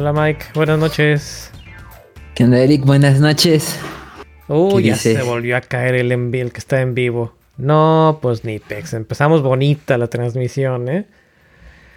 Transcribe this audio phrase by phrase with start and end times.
[0.00, 1.50] Hola Mike, buenas noches.
[2.34, 2.86] ¿Qué onda Eric?
[2.86, 3.78] Buenas noches.
[4.48, 7.34] Uy, ya se volvió a caer el, en el que está en vivo.
[7.58, 8.94] No, pues ni pex.
[8.94, 11.04] Empezamos bonita la transmisión, ¿eh?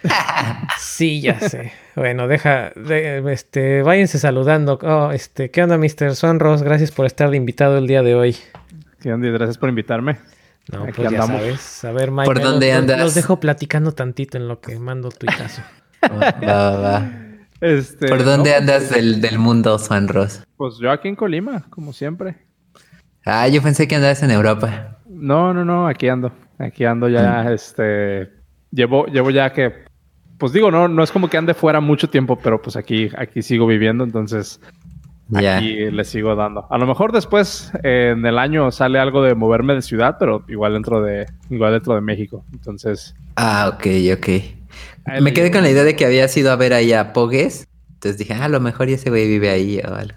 [0.78, 1.72] sí, ya sé.
[1.96, 2.72] Bueno, deja,
[3.30, 4.78] este, váyanse saludando.
[4.82, 6.14] Oh, este, ¿qué onda, Mr.
[6.14, 6.62] Sonros?
[6.62, 8.36] Gracias por estar de invitado el día de hoy.
[9.00, 9.28] ¿Qué onda?
[9.28, 10.18] Gracias por invitarme.
[10.70, 11.84] No, pues ya sabes.
[11.86, 12.26] A ver, Mike.
[12.26, 13.00] ¿Por dónde andas?
[13.00, 15.62] Los dejo platicando tantito en lo que mando tuitazo.
[16.02, 17.23] va, va, va.
[17.64, 20.42] Este, ¿Por dónde pues, andas del, del, mundo, Sonros?
[20.58, 22.36] Pues yo aquí en Colima, como siempre.
[23.24, 24.98] Ah, yo pensé que andabas en Europa.
[25.08, 26.30] No, no, no, aquí ando.
[26.58, 27.52] Aquí ando ya, mm.
[27.54, 28.30] este...
[28.70, 29.72] Llevo, llevo ya que...
[30.36, 33.40] Pues digo, no, no es como que ande fuera mucho tiempo, pero pues aquí, aquí
[33.40, 34.60] sigo viviendo, entonces...
[35.34, 36.66] Aquí le sigo dando.
[36.68, 40.74] A lo mejor después en el año sale algo de moverme de ciudad, pero igual
[40.74, 42.44] dentro de, igual dentro de México.
[42.52, 43.16] Entonces.
[43.36, 43.86] Ah, ok,
[44.18, 44.28] ok.
[45.20, 47.68] Me quedé con la idea de que había ido a ver ahí a Pogues.
[47.94, 50.14] Entonces dije, ah, a lo mejor ese güey vive ahí o algo.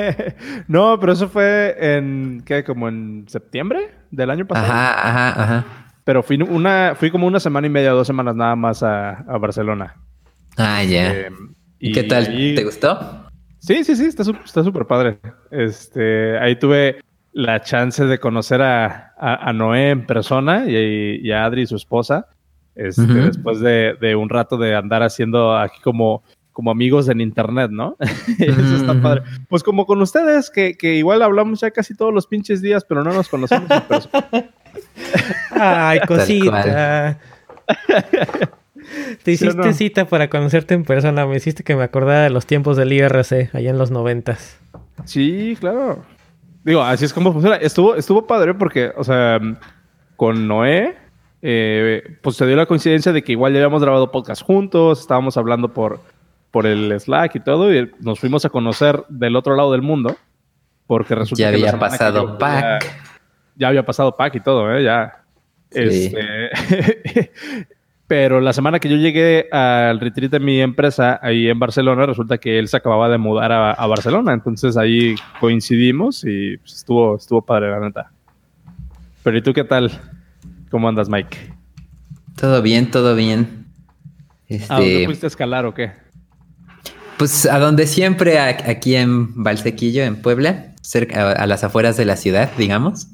[0.68, 2.64] no, pero eso fue en, ¿qué?
[2.64, 4.72] Como en septiembre del año pasado.
[4.72, 5.66] Ajá, ajá, ajá.
[6.04, 9.96] Pero fui, una, fui como una semana y media, dos semanas nada más a, Barcelona.
[10.58, 11.14] Ah, ya.
[11.14, 11.30] Eh,
[11.78, 12.26] ¿Y qué tal?
[12.26, 13.24] ¿Te gustó?
[13.58, 15.18] Sí, sí, sí, está súper padre.
[15.50, 17.00] Este, ahí tuve
[17.32, 22.28] la chance de conocer a, a, Noé en persona y, a Adri, su esposa.
[22.74, 26.22] Este, Después de, de, un rato de andar haciendo aquí como,
[26.52, 27.96] como amigos en internet, ¿no?
[28.38, 29.22] Eso está padre.
[29.48, 33.04] Pues como con ustedes, que, que, igual hablamos ya casi todos los pinches días, pero
[33.04, 34.50] no nos conocemos en persona.
[35.50, 37.18] Ay, cosita.
[39.22, 41.26] Te hiciste cita para conocerte en persona.
[41.26, 44.58] Me hiciste que me acordara de los tiempos del IRC, allá en los noventas.
[45.04, 46.04] Sí, claro.
[46.64, 47.56] Digo, así es como funciona.
[47.56, 49.40] Estuvo, estuvo padre porque, o sea,
[50.16, 50.96] con Noé,
[51.46, 55.36] eh, pues se dio la coincidencia de que igual ya habíamos grabado podcast juntos, estábamos
[55.36, 56.00] hablando por,
[56.50, 60.16] por el Slack y todo, y nos fuimos a conocer del otro lado del mundo,
[60.86, 62.82] porque resulta ya había pasado Pac.
[63.56, 64.84] Ya, había pasado Pac y todo, ¿eh?
[64.84, 65.22] Ya.
[65.70, 66.50] Este,
[68.06, 72.38] Pero la semana que yo llegué al retreat de mi empresa ahí en Barcelona, resulta
[72.38, 74.32] que él se acababa de mudar a, Barcelona.
[74.32, 78.10] Entonces ahí coincidimos y pues, estuvo, estuvo padre, la neta.
[79.22, 79.90] Pero ¿y tú qué tal?
[80.74, 81.54] ¿Cómo andas, Mike?
[82.34, 83.66] Todo bien, todo bien.
[84.48, 84.72] Este...
[84.72, 85.92] ¿A dónde fuiste a escalar o qué?
[87.16, 92.16] Pues a donde siempre, aquí en Valsequillo, en Puebla, cerca, a las afueras de la
[92.16, 93.06] ciudad, digamos.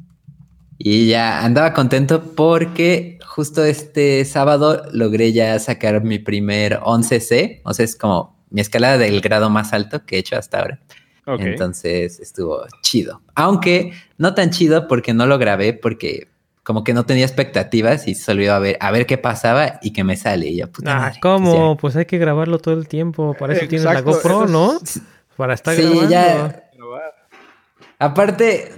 [0.79, 7.61] Y ya andaba contento porque justo este sábado logré ya sacar mi primer 11C.
[7.65, 10.81] O sea, es como mi escalada del grado más alto que he hecho hasta ahora.
[11.27, 13.21] Entonces estuvo chido.
[13.35, 16.31] Aunque no tan chido porque no lo grabé porque
[16.63, 19.93] como que no tenía expectativas y solo iba a ver, a ver qué pasaba y
[19.93, 20.49] que me sale.
[20.49, 21.77] Y yo, puta ah, ¿cómo?
[21.77, 23.35] Pues, hay que grabarlo todo el tiempo.
[23.39, 24.79] Para eso tienes la GoPro, ¿no?
[25.37, 26.11] Para estar sí, grabando.
[26.11, 26.71] Ya,
[28.03, 28.73] Aparte,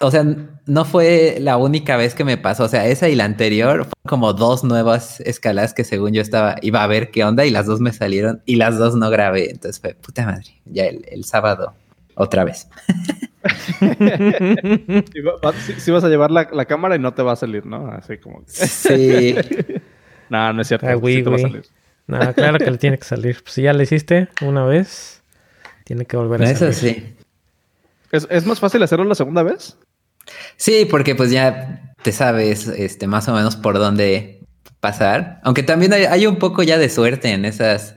[0.00, 0.22] o sea,
[0.66, 2.64] no fue la única vez que me pasó.
[2.64, 6.56] O sea, esa y la anterior fueron como dos nuevas escaladas que según yo estaba,
[6.60, 9.50] iba a ver qué onda y las dos me salieron y las dos no grabé.
[9.50, 10.60] Entonces fue puta madre.
[10.66, 11.72] Ya el, sábado,
[12.16, 12.68] otra vez.
[15.78, 17.88] si, vas a llevar la, cámara y no te va a salir, ¿no?
[17.88, 18.42] Así como.
[18.46, 19.34] Sí.
[20.30, 20.86] no, no es cierto.
[20.86, 21.64] Ah, sí te va a salir.
[22.06, 23.42] No, claro que le tiene que salir.
[23.42, 25.22] Pues si ya le hiciste una vez,
[25.84, 26.70] tiene que volver a salir.
[26.70, 27.16] Eso sí.
[28.12, 29.76] ¿Es, más fácil hacerlo la segunda vez?
[30.56, 34.40] Sí, porque pues ya te sabes este, más o menos por dónde
[34.80, 35.40] pasar.
[35.42, 37.95] Aunque también hay, un poco ya de suerte en esas.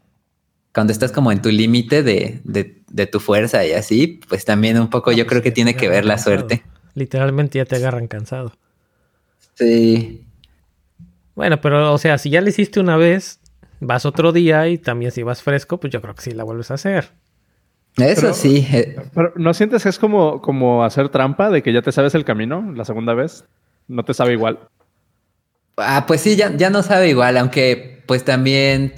[0.74, 4.90] Cuando estás como en tu límite de, de, tu fuerza y así, pues también un
[4.90, 6.64] poco yo creo que tiene que ver la suerte.
[6.94, 8.54] Literalmente ya te agarran cansado.
[9.56, 10.26] Sí.
[11.36, 13.40] Bueno, pero o sea, si ya le hiciste una vez,
[13.80, 16.72] vas otro día y también si vas fresco, pues yo creo que sí la vuelves
[16.72, 17.12] a hacer.
[17.98, 18.68] Eso sí.
[18.72, 18.96] Eh.
[19.14, 22.26] Pero ¿no sientes que es como, como hacer trampa de que ya te sabes el
[22.26, 23.46] camino la segunda vez?
[23.88, 24.60] ¿No te sabe igual?
[25.78, 28.94] Ah, pues sí, ya, ya no sabe igual, aunque pues también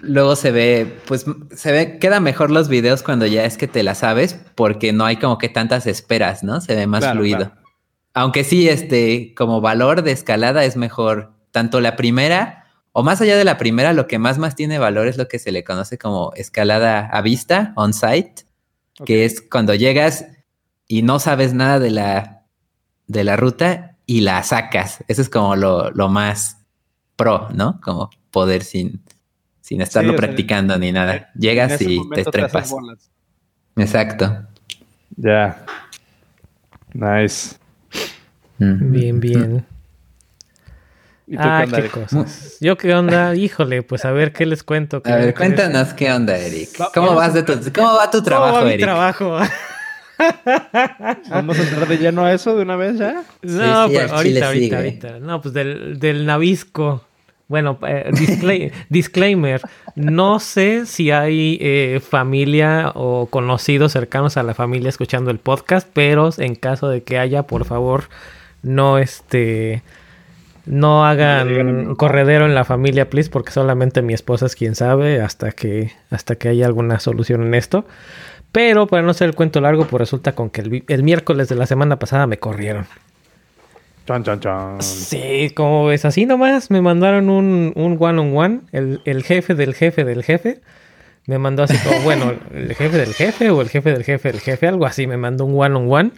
[0.00, 1.24] luego se ve, pues
[1.54, 5.04] se ve, queda mejor los videos cuando ya es que te la sabes, porque no
[5.04, 6.60] hay como que tantas esperas, ¿no?
[6.60, 7.52] Se ve más fluido.
[8.14, 12.60] Aunque sí, este, como valor de escalada es mejor tanto la primera
[12.92, 15.38] o más allá de la primera, lo que más más tiene valor es lo que
[15.38, 18.46] se le conoce como escalada a vista, on-site,
[19.04, 20.26] que es cuando llegas
[20.88, 22.46] y no sabes nada de la,
[23.06, 25.04] de la ruta y la sacas.
[25.06, 26.58] Eso es como lo, más
[27.14, 27.80] pro, ¿no?
[27.80, 29.04] Como poder sin,
[29.70, 31.30] sin estarlo practicando ni nada.
[31.36, 32.74] Llegas y te trepas.
[33.76, 34.36] Exacto.
[35.16, 35.64] Ya.
[36.92, 37.54] Nice.
[38.58, 39.64] Bien, bien.
[41.38, 42.56] ah, qué, cosas.
[42.60, 45.02] Yo qué onda, híjole, pues a ver qué les cuento.
[45.04, 46.70] A ver, cuéntanos qué onda, Eric.
[46.92, 49.38] ¿Cómo vas de tu, cómo va tu trabajo, ¿Cómo va Mi trabajo.
[51.30, 53.22] Vamos a entrar de lleno a eso de una vez ya.
[53.42, 55.18] No, pues ahorita, ahorita, ahorita.
[55.20, 57.04] No, pues del, del Navisco.
[57.50, 59.60] Bueno, eh, disclaimer,
[59.96, 65.88] no sé si hay eh, familia o conocidos cercanos a la familia escuchando el podcast,
[65.92, 68.04] pero en caso de que haya, por favor,
[68.62, 69.82] no este
[70.64, 75.50] no hagan corredero en la familia, please, porque solamente mi esposa es quien sabe hasta
[75.50, 77.84] que hasta que haya alguna solución en esto.
[78.52, 81.56] Pero para no ser el cuento largo, pues resulta con que el, el miércoles de
[81.56, 82.86] la semana pasada me corrieron.
[84.06, 84.82] Chan, chan, chan.
[84.82, 89.54] Sí, como ves, así nomás me mandaron un, un one on one, el, el, jefe
[89.54, 90.60] del jefe del jefe.
[91.26, 94.40] Me mandó así como, bueno, el jefe del jefe o el jefe del jefe del
[94.40, 96.10] jefe, algo así, me mandó un one on one.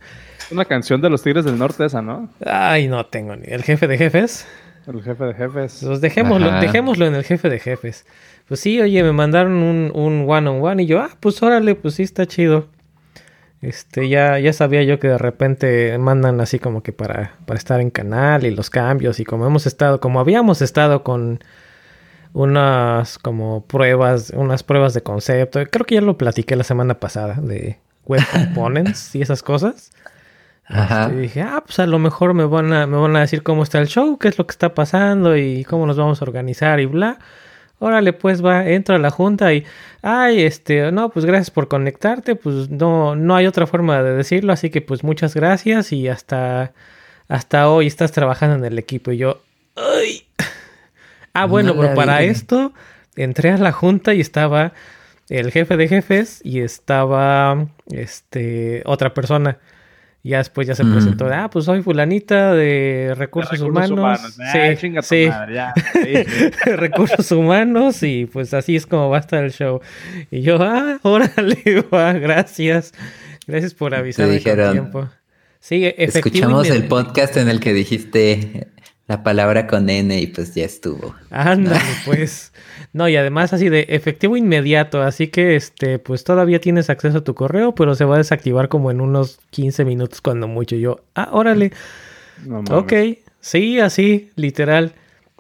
[0.51, 2.29] Una canción de los Tigres del Norte esa, ¿no?
[2.45, 3.45] Ay, no tengo ni.
[3.47, 4.47] ¿El jefe de jefes?
[4.87, 5.83] El jefe de jefes.
[5.85, 8.05] Pues dejémoslo, dejémoslo en el jefe de jefes.
[8.49, 11.75] Pues sí, oye, me mandaron un, un one on one y yo, ah, pues órale,
[11.75, 12.69] pues sí, está chido.
[13.63, 17.81] Este, ya, ya sabía yo que de repente mandan así como que para, para estar
[17.81, 21.45] en canal y los cambios y como hemos estado, como habíamos estado con
[22.33, 27.35] unas como pruebas, unas pruebas de concepto, creo que ya lo platiqué la semana pasada
[27.35, 29.93] de web components y esas cosas.
[30.67, 31.05] Ajá.
[31.05, 33.45] Este, y dije, ah, pues a lo mejor me van a, me van a decir
[33.45, 36.25] cómo está el show, qué es lo que está pasando y cómo nos vamos a
[36.25, 37.21] organizar y bla.
[37.83, 39.65] Órale, pues va, entro a la junta y,
[40.03, 44.53] ay, este, no, pues gracias por conectarte, pues no, no hay otra forma de decirlo,
[44.53, 46.75] así que pues muchas gracias y hasta,
[47.27, 49.43] hasta hoy estás trabajando en el equipo y yo,
[49.75, 50.25] ay.
[51.35, 52.73] Ah, bueno, pero para esto
[53.17, 54.75] entré a la junta y estaba
[55.29, 59.59] el jefe de jefes y estaba, este, otra persona.
[60.25, 64.21] Ya después ya se presentó, ah, pues soy fulanita de recursos, humanos.
[64.53, 65.29] Sí, sí.
[66.65, 69.81] recursos humanos y pues así es como va a estar el show.
[70.31, 72.93] Y yo, ah, órale, va, gracias.
[73.49, 75.09] Gracias por avisarme con tiempo.
[75.59, 78.69] Sí, Escuchamos el podcast en el que dijiste
[79.09, 81.15] la palabra con N y pues ya estuvo.
[81.31, 82.53] Ándale, pues.
[82.93, 87.25] No, y además así de efectivo inmediato, así que este, pues todavía tienes acceso a
[87.25, 90.77] tu correo, pero se va a desactivar como en unos 15 minutos cuando mucho.
[90.77, 91.73] Yo, ah, órale.
[92.71, 92.93] ok,
[93.41, 94.95] sí, así, literal.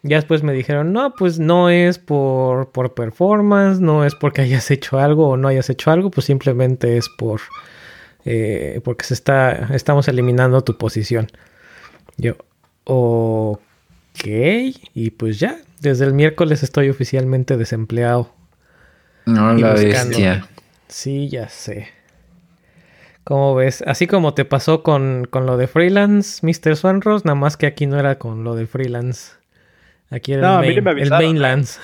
[0.05, 4.69] Ya después me dijeron, no, pues no es por, por performance, no es porque hayas
[4.73, 7.41] hecho algo o no hayas hecho algo, pues simplemente es por
[8.25, 11.29] eh, porque se está, estamos eliminando tu posición.
[12.17, 12.37] Yo,
[12.84, 14.26] ok,
[14.94, 18.32] y pues ya, desde el miércoles estoy oficialmente desempleado.
[19.26, 20.46] No la bestia.
[20.88, 21.88] Sí, ya sé.
[23.25, 23.82] ¿Cómo ves?
[23.87, 26.76] Así como te pasó con, lo de freelance, Mr.
[26.76, 29.32] Swanros, nada más que aquí no era con lo de freelance.
[30.11, 31.81] Aquí era el, main, el mainlands.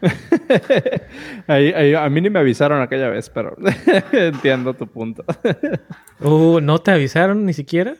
[1.48, 3.56] a mí ni me avisaron aquella vez, pero
[4.12, 5.24] entiendo tu punto.
[6.20, 7.96] uh, ¿no te avisaron ni siquiera?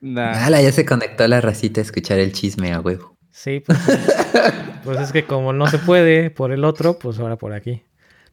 [0.00, 0.48] Nah.
[0.60, 3.16] ya se conectó la racita a escuchar el chisme a huevo.
[3.30, 3.78] Sí, pues,
[4.84, 7.82] pues, es que como no se puede por el otro, pues ahora por aquí.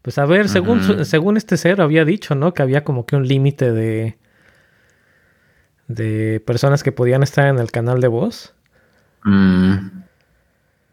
[0.01, 2.53] Pues a ver, según, según este ser había dicho, ¿no?
[2.53, 4.17] Que había como que un límite de,
[5.87, 8.53] de personas que podían estar en el canal de voz.
[9.23, 10.03] Mm.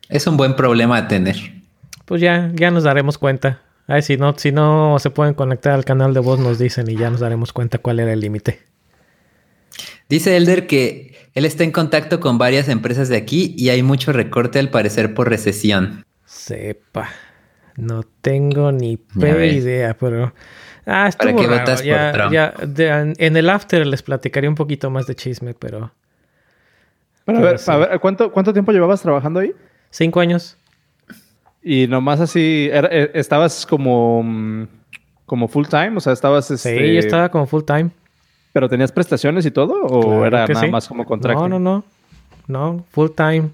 [0.09, 1.37] Es un buen problema a tener.
[2.05, 3.63] Pues ya, ya nos daremos cuenta.
[3.87, 6.97] Ay, si no, si no se pueden conectar al canal de voz, nos dicen y
[6.97, 8.70] ya nos daremos cuenta cuál era el límite.
[10.11, 14.13] Dice Elder que él está en contacto con varias empresas de aquí y hay mucho
[14.13, 16.05] recorte al parecer por recesión.
[16.25, 17.09] Sepa.
[17.77, 20.35] No tengo ni idea, pero...
[20.85, 22.31] Ah, estuvo ¿Para qué votas ya, por
[22.75, 23.15] Trump?
[23.19, 25.93] en el after les platicaré un poquito más de chisme, pero...
[27.25, 29.55] Bueno, a ver, ¿cuánto, ¿cuánto tiempo llevabas trabajando ahí?
[29.91, 30.57] Cinco años.
[31.63, 34.67] Y nomás así, eh, ¿estabas como, mm,
[35.25, 35.93] como full time?
[35.97, 36.47] O sea, estabas...
[36.47, 37.91] Sí, yo este, estaba como full time.
[38.53, 39.75] ¿Pero tenías prestaciones y todo?
[39.83, 41.49] ¿O era nada más como contrato?
[41.49, 41.85] No, no, no.
[42.49, 43.51] No, full time.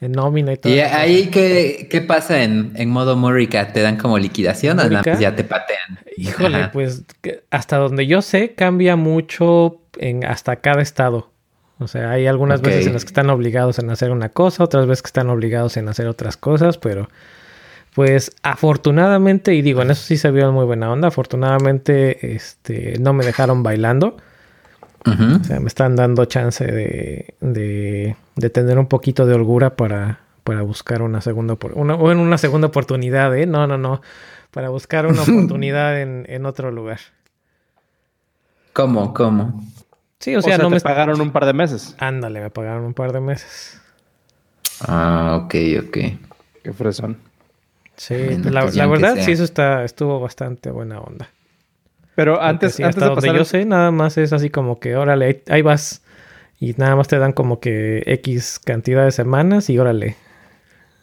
[0.00, 0.72] En nómina y todo.
[0.72, 3.72] ¿Y ahí qué, qué pasa en, en modo Murica?
[3.72, 5.98] ¿Te dan como liquidación o nada ya te patean?
[6.16, 7.02] Híjole, pues
[7.50, 11.30] hasta donde yo sé cambia mucho en hasta cada estado.
[11.80, 14.86] O sea, hay algunas veces en las que están obligados en hacer una cosa, otras
[14.86, 17.08] veces que están obligados en hacer otras cosas, pero
[17.98, 23.12] pues afortunadamente, y digo, en eso sí se vio muy buena onda, afortunadamente este, no
[23.12, 24.16] me dejaron bailando.
[25.04, 30.62] O sea, me están dando chance de, de, tener un poquito de holgura para, para
[30.62, 33.46] buscar una segunda, una, o en una segunda oportunidad, ¿eh?
[33.46, 34.00] No, no, no.
[34.52, 37.00] Para buscar una oportunidad en, en otro lugar.
[38.74, 39.12] ¿Cómo?
[39.12, 39.60] ¿Cómo?
[40.20, 41.96] Sí, o sea, no me pagaron un par de meses.
[41.98, 43.80] Ándale, me pagaron un par de meses.
[44.86, 45.54] Ah, ok,
[45.88, 45.98] ok.
[46.62, 47.27] Qué fresón.
[47.98, 48.14] Sí,
[48.44, 51.28] la, pues la verdad sí, eso está, estuvo bastante buena onda.
[52.14, 53.36] Pero antes, sí, antes hasta de donde pasar...
[53.36, 56.02] yo sé, nada más es así como que, órale, ahí, vas.
[56.60, 60.16] Y nada más te dan como que X cantidad de semanas y órale.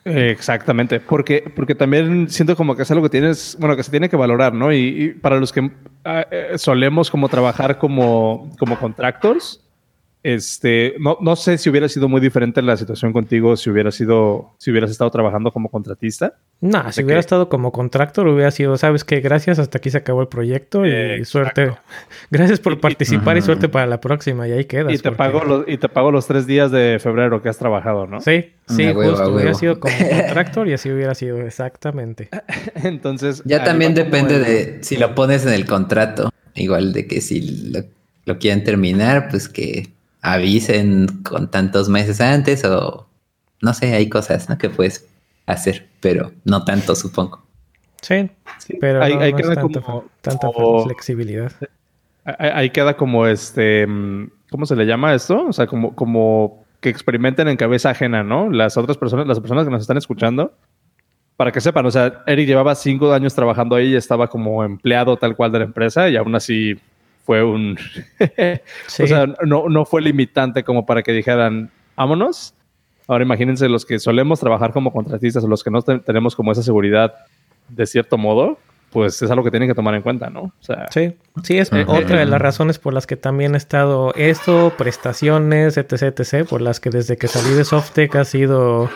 [0.03, 4.07] Exactamente, porque, porque también siento como que es algo que tienes, bueno, que se tiene
[4.07, 4.71] que valorar, ¿no?
[4.71, 5.71] Y, y para los que
[6.03, 9.64] ah, eh, solemos como trabajar como, como contractors,
[10.27, 14.53] este, no, no sé si hubiera sido muy diferente la situación contigo si hubiera sido,
[14.57, 16.33] si hubieras estado trabajando como contratista.
[16.61, 19.19] Nah, si hubiera que- estado como contractor, hubiera sido, ¿sabes qué?
[19.19, 21.25] Gracias, hasta aquí se acabó el proyecto y Exacto.
[21.29, 21.77] suerte.
[22.31, 24.91] Gracias por participar y suerte para la próxima y ahí quedas.
[24.93, 27.59] Y te, porque- pago los, y te pago los tres días de febrero que has
[27.59, 28.19] trabajado, ¿no?
[28.19, 29.29] Sí, sí, A huevo, a justo.
[29.31, 29.59] Hubiera huevo.
[29.59, 32.29] sido como contractor y así hubiera sido exactamente.
[32.83, 33.43] Entonces.
[33.45, 36.31] Ya también depende de si lo pones en el contrato.
[36.55, 37.81] Igual de que si lo,
[38.25, 39.89] lo quieren terminar, pues que
[40.33, 43.07] avisen con tantos meses antes o
[43.61, 44.57] no sé, hay cosas ¿no?
[44.57, 45.07] que puedes
[45.45, 47.43] hacer, pero no tanto, supongo.
[48.01, 48.29] Sí,
[48.59, 51.51] Sí, pero ahí, no, ahí no queda tanta, como, tanta como- flexibilidad.
[52.23, 53.85] ahí, ahí queda como este,
[54.49, 55.45] ¿cómo se le llama esto?
[55.47, 58.49] O sea, como, como que experimenten en cabeza ajena, ¿no?
[58.49, 60.53] Las otras personas, las personas que nos están escuchando,
[61.37, 65.17] para que sepan, o sea, Eric llevaba cinco años trabajando ahí y estaba como empleado
[65.17, 66.79] tal cual de la empresa y aún así
[67.25, 67.77] fue un,
[68.87, 69.03] Sí.
[69.03, 72.53] o sea, no, no fue limitante como para que dijeran, vámonos.
[73.07, 76.51] Ahora imagínense los que solemos trabajar como contratistas o los que no te- tenemos como
[76.51, 77.13] esa seguridad
[77.69, 78.57] de cierto modo,
[78.91, 80.41] pues es algo que tienen que tomar en cuenta, ¿no?
[80.41, 84.13] O sea, Sí, sí, es otra de las razones por las que también he estado
[84.15, 88.89] esto, prestaciones, etc, etc, por las que desde que salí de Softec ha sido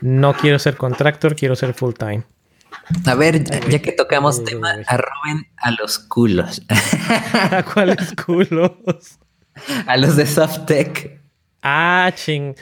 [0.00, 2.22] no quiero ser contractor, quiero ser full time.
[3.06, 4.84] A ver, ya, ya que tocamos Ay, tema, güey.
[4.88, 6.62] arroben a los culos,
[7.50, 9.18] ¿A cuáles culos?
[9.86, 11.20] a los de Softec.
[11.62, 12.54] Ah, ching.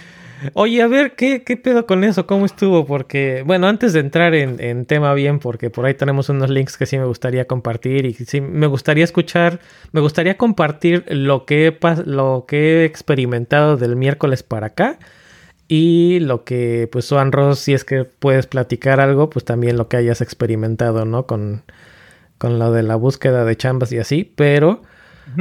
[0.52, 2.26] Oye, a ver, ¿qué, qué pedo con eso?
[2.26, 2.85] ¿Cómo estuvo?
[2.85, 6.76] Porque, bueno, antes de entrar en, en tema bien, porque por ahí tenemos unos links
[6.76, 9.61] que sí me gustaría compartir y sí me gustaría escuchar,
[9.92, 14.99] me gustaría compartir lo que he, lo que he experimentado del miércoles para acá
[15.69, 19.89] y lo que, pues, Juan Ross, si es que puedes platicar algo, pues también lo
[19.89, 21.27] que hayas experimentado, ¿no?
[21.27, 21.63] Con,
[22.39, 24.83] con lo de la búsqueda de chambas y así, pero...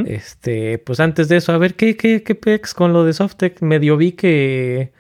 [0.08, 3.62] Este, pues antes de eso, a ver, ¿qué, qué, qué pex con lo de Softec?
[3.62, 4.92] Medio vi que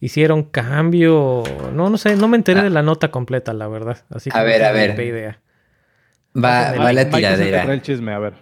[0.00, 1.42] hicieron cambio.
[1.74, 2.64] No, no sé, no me enteré Ah.
[2.64, 3.98] de la nota completa, la verdad.
[4.08, 4.98] Así que A no ver, a ver.
[5.00, 5.38] idea.
[6.34, 7.64] Va, va la el tiradera.
[7.74, 8.32] el chisme, a ver.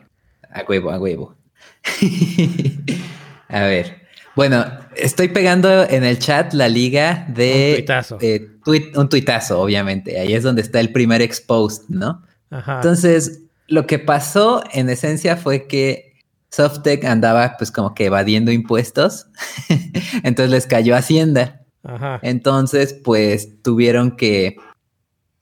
[0.48, 1.34] A huevo, a huevo.
[3.48, 4.00] a ver.
[4.36, 4.64] Bueno,
[4.96, 7.70] estoy pegando en el chat la liga de...
[7.70, 8.18] Un tuitazo.
[8.18, 10.18] de tuit- un tuitazo, obviamente.
[10.18, 12.22] Ahí es donde está el primer expost, ¿no?
[12.50, 12.76] Ajá.
[12.76, 16.14] Entonces, lo que pasó en esencia fue que
[16.50, 19.26] Softec andaba pues como que evadiendo impuestos.
[20.22, 21.60] Entonces les cayó Hacienda.
[21.82, 22.18] Ajá.
[22.22, 24.56] Entonces, pues tuvieron que,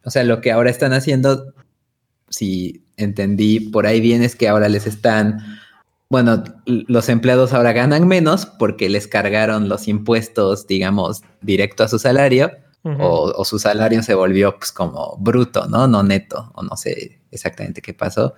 [0.04, 1.52] o sea, lo que ahora están haciendo,
[2.30, 5.40] si entendí por ahí bien, es que ahora les están,
[6.10, 11.98] bueno, los empleados ahora ganan menos porque les cargaron los impuestos, digamos, directo a su
[11.98, 12.50] salario,
[12.84, 15.86] o, o su salario se volvió pues como bruto, ¿no?
[15.86, 18.34] No neto, o no sé exactamente qué pasó.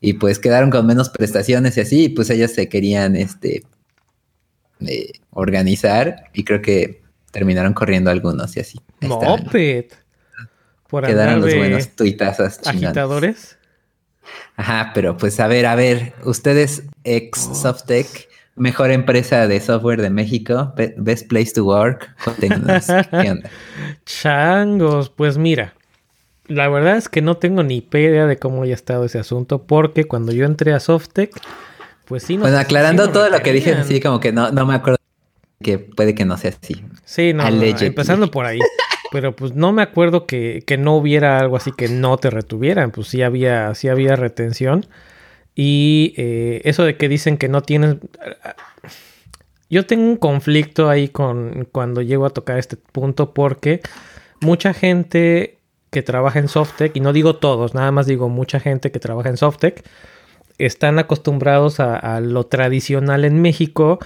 [0.00, 3.62] Y pues quedaron con menos prestaciones y así, y pues ellas se querían, este,
[4.80, 8.78] eh, organizar y creo que terminaron corriendo algunos y así.
[9.00, 9.86] Moped.
[10.88, 12.84] Por Quedaron los buenos tuitazos chingones.
[12.84, 13.57] agitadores.
[14.56, 20.10] Ajá, pero pues a ver, a ver, ustedes ex Softec, mejor empresa de software de
[20.10, 23.50] México, be- best place to work, ¿qué onda?
[24.04, 25.74] Changos, pues mira.
[26.46, 30.04] La verdad es que no tengo ni idea de cómo haya estado ese asunto, porque
[30.04, 31.30] cuando yo entré a Softec,
[32.06, 34.50] pues sí nos Bueno, aclarando sí nos todo lo que dije, así como que no,
[34.50, 34.96] no me acuerdo
[35.62, 36.82] que puede que no sea así.
[37.04, 38.58] Sí, no, no, empezando por ahí.
[39.10, 42.90] Pero pues no me acuerdo que, que no hubiera algo así que no te retuvieran.
[42.90, 44.86] Pues sí había, sí había retención.
[45.54, 48.00] Y eh, eso de que dicen que no tienen...
[49.70, 53.80] Yo tengo un conflicto ahí con cuando llego a tocar este punto porque
[54.40, 55.58] mucha gente
[55.90, 59.30] que trabaja en Softec, y no digo todos, nada más digo mucha gente que trabaja
[59.30, 59.84] en Softec,
[60.58, 63.98] están acostumbrados a lo tradicional en México,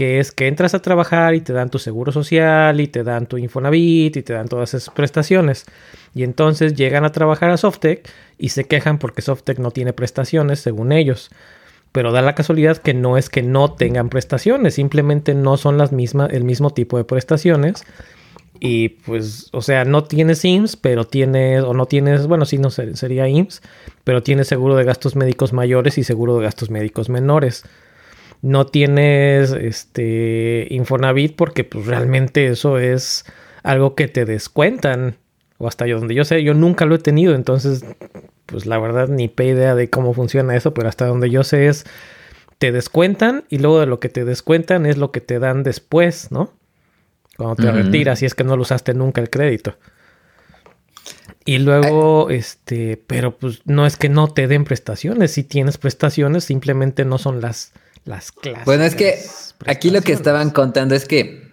[0.00, 3.26] que es que entras a trabajar y te dan tu seguro social y te dan
[3.26, 5.66] tu Infonavit y te dan todas esas prestaciones.
[6.14, 10.58] Y entonces llegan a trabajar a Softec y se quejan porque Softec no tiene prestaciones
[10.60, 11.28] según ellos.
[11.92, 15.92] Pero da la casualidad que no es que no tengan prestaciones, simplemente no son las
[15.92, 17.84] mismas, el mismo tipo de prestaciones.
[18.58, 22.70] Y pues, o sea, no tienes IMSS, pero tienes, o no tienes, bueno, sí, no
[22.70, 23.60] ser- sería IMSS,
[24.04, 27.64] pero tienes seguro de gastos médicos mayores y seguro de gastos médicos menores.
[28.42, 33.24] No tienes este Infonavit porque pues realmente eso es
[33.62, 35.16] algo que te descuentan
[35.58, 37.84] o hasta yo donde yo sé, yo nunca lo he tenido, entonces
[38.46, 41.68] pues la verdad ni pe idea de cómo funciona eso, pero hasta donde yo sé
[41.68, 41.84] es
[42.58, 46.30] te descuentan y luego de lo que te descuentan es lo que te dan después,
[46.30, 46.52] ¿no?
[47.36, 49.76] Cuando te retiras y es que no lo usaste nunca el crédito.
[51.46, 56.44] Y luego, este, pero pues no es que no te den prestaciones, si tienes prestaciones,
[56.44, 57.72] simplemente no son las,
[58.04, 58.64] las clases.
[58.64, 59.18] Bueno, es que
[59.66, 61.50] aquí lo que estaban contando es que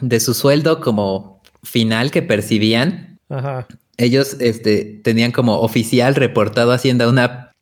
[0.00, 3.18] de su sueldo como final que percibían,
[3.96, 7.52] ellos este, tenían como oficial reportado Hacienda una,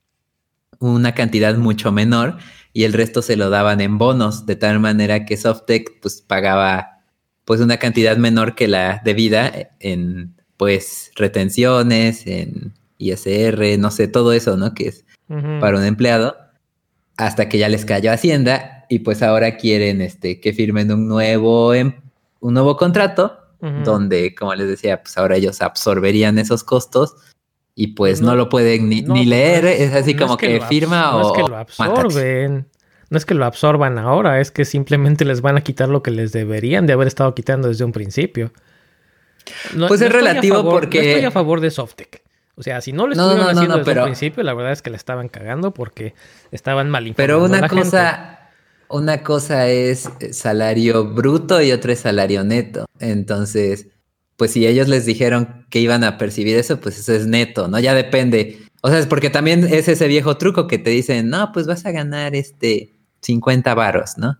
[0.78, 2.38] una cantidad mucho menor
[2.72, 7.00] y el resto se lo daban en bonos, de tal manera que Softec pues pagaba
[7.44, 14.32] pues una cantidad menor que la debida en pues retenciones, en ISR, no sé, todo
[14.32, 14.74] eso, ¿no?
[14.74, 16.36] Que es para un empleado,
[17.16, 21.74] hasta que ya les cayó Hacienda y pues ahora quieren este, que firmen un nuevo,
[21.74, 21.94] em,
[22.40, 23.40] un nuevo contrato
[23.82, 27.16] donde, como les decía, pues ahora ellos absorberían esos costos
[27.74, 31.20] y pues no, lo pueden ni, leer, es así como que, firma o...
[31.20, 32.68] No es que lo absorben.
[33.08, 36.10] No es que lo absorban ahora, es que simplemente les van a quitar lo que
[36.10, 38.52] les deberían de haber estado quitando desde un principio.
[39.88, 40.98] pues es relativo porque...
[40.98, 42.23] No estoy a favor de Softec.
[42.56, 44.96] O sea, si no lo estuvieron haciendo desde un principio, la verdad es que le
[44.96, 46.14] estaban cagando porque
[46.52, 48.40] estaban mal informando Pero una cosa...
[48.90, 52.84] Una cosa es salario bruto y otra es salario neto.
[53.00, 53.88] Entonces,
[54.36, 57.80] pues si ellos les dijeron que iban a percibir eso, pues eso es neto, ¿no?
[57.80, 58.58] Ya depende.
[58.82, 61.86] O sea, es porque también es ese viejo truco que te dicen, no, pues vas
[61.86, 64.38] a ganar este 50 varos, ¿no?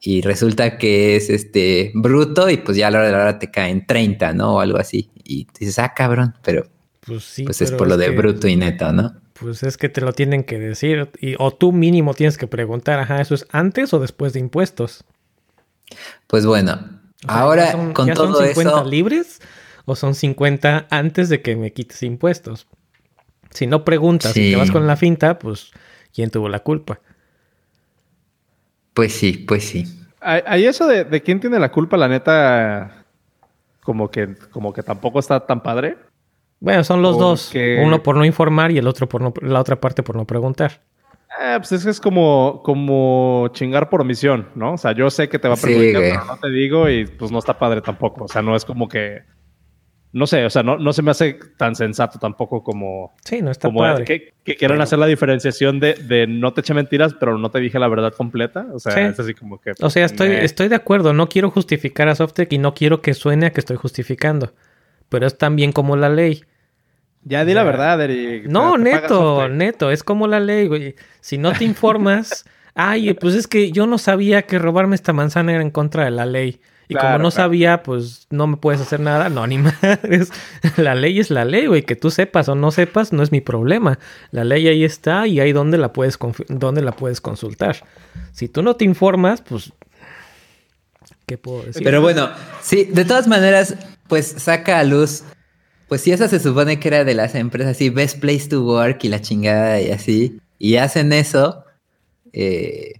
[0.00, 3.38] Y resulta que es este bruto y pues ya a la hora de la hora
[3.38, 4.56] te caen 30, ¿no?
[4.56, 5.10] O algo así.
[5.24, 6.64] Y dices, ah, cabrón, pero
[7.06, 9.14] pues, sí, pues es por lo de bruto y neto, ¿no?
[9.34, 11.10] Pues es que te lo tienen que decir.
[11.20, 15.04] Y, o tú mínimo tienes que preguntar, ajá, ¿eso es antes o después de impuestos?
[16.26, 19.40] Pues bueno, Ahora, con todo son 50 libres
[19.84, 22.66] o son 50 antes de que me quites impuestos?
[23.50, 25.70] Si no preguntas y te vas con la finta, pues,
[26.14, 27.00] ¿quién tuvo la culpa?
[28.94, 29.98] Pues sí, pues sí.
[30.20, 33.04] Hay eso de, quién tiene la culpa, la neta,
[33.82, 35.98] como que, como que tampoco está tan padre.
[36.62, 37.52] Bueno, son los dos.
[37.82, 40.80] Uno por no informar y el otro por no, la otra parte por no preguntar.
[41.40, 44.74] Eh, pues es, es como, como chingar por omisión, ¿no?
[44.74, 47.32] O sea, yo sé que te va a perjudicar, pero no te digo y pues
[47.32, 48.24] no está padre tampoco.
[48.24, 49.22] O sea, no es como que.
[50.12, 53.12] No sé, o sea, no, no se me hace tan sensato tampoco como.
[53.24, 54.04] Sí, no está padre.
[54.04, 57.58] Que, que quieran hacer la diferenciación de, de, no te eché mentiras, pero no te
[57.58, 58.68] dije la verdad completa.
[58.72, 59.72] O sea, es así como que.
[59.80, 61.12] O sea, estoy, estoy de acuerdo.
[61.12, 64.52] No quiero justificar a Softec y no quiero que suene a que estoy justificando.
[65.08, 66.44] Pero es también como la ley.
[67.24, 68.46] Ya di la verdad, Eric.
[68.46, 69.90] No, neto, neto.
[69.90, 70.96] Es como la ley, güey.
[71.20, 75.52] Si no te informas, ay, pues es que yo no sabía que robarme esta manzana
[75.52, 76.60] era en contra de la ley.
[76.88, 79.30] Y como no sabía, pues no me puedes hacer nada.
[79.30, 80.30] No, ni madres.
[80.76, 81.84] La ley es la ley, güey.
[81.84, 83.98] Que tú sepas o no sepas no es mi problema.
[84.30, 87.76] La ley ahí está y ahí donde la puedes, donde la puedes consultar.
[88.32, 89.72] Si tú no te informas, pues...
[91.24, 91.82] ¿Qué puedo decir?
[91.82, 92.30] Pero bueno,
[92.60, 93.76] sí, de todas maneras,
[94.08, 95.22] pues saca a luz
[95.88, 98.98] pues sí, esa se supone que era de las empresas así, best place to work
[99.02, 100.38] y la chingada y así.
[100.58, 101.64] Y hacen eso,
[102.32, 102.94] eh,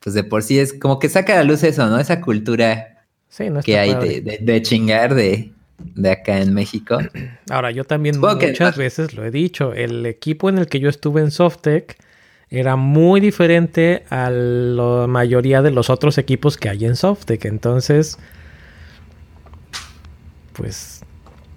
[0.00, 1.98] pues de por sí es como que saca a la luz eso, ¿no?
[1.98, 3.04] Esa cultura
[3.64, 5.52] que hay de, chingar de,
[6.10, 6.98] acá en México.
[7.50, 11.20] Ahora, yo también muchas veces lo he dicho, el equipo en el que yo estuve
[11.20, 11.96] en Softec
[12.48, 17.44] era muy diferente a la mayoría de los otros equipos que hay en Softec.
[17.44, 18.18] Entonces,
[20.52, 20.95] pues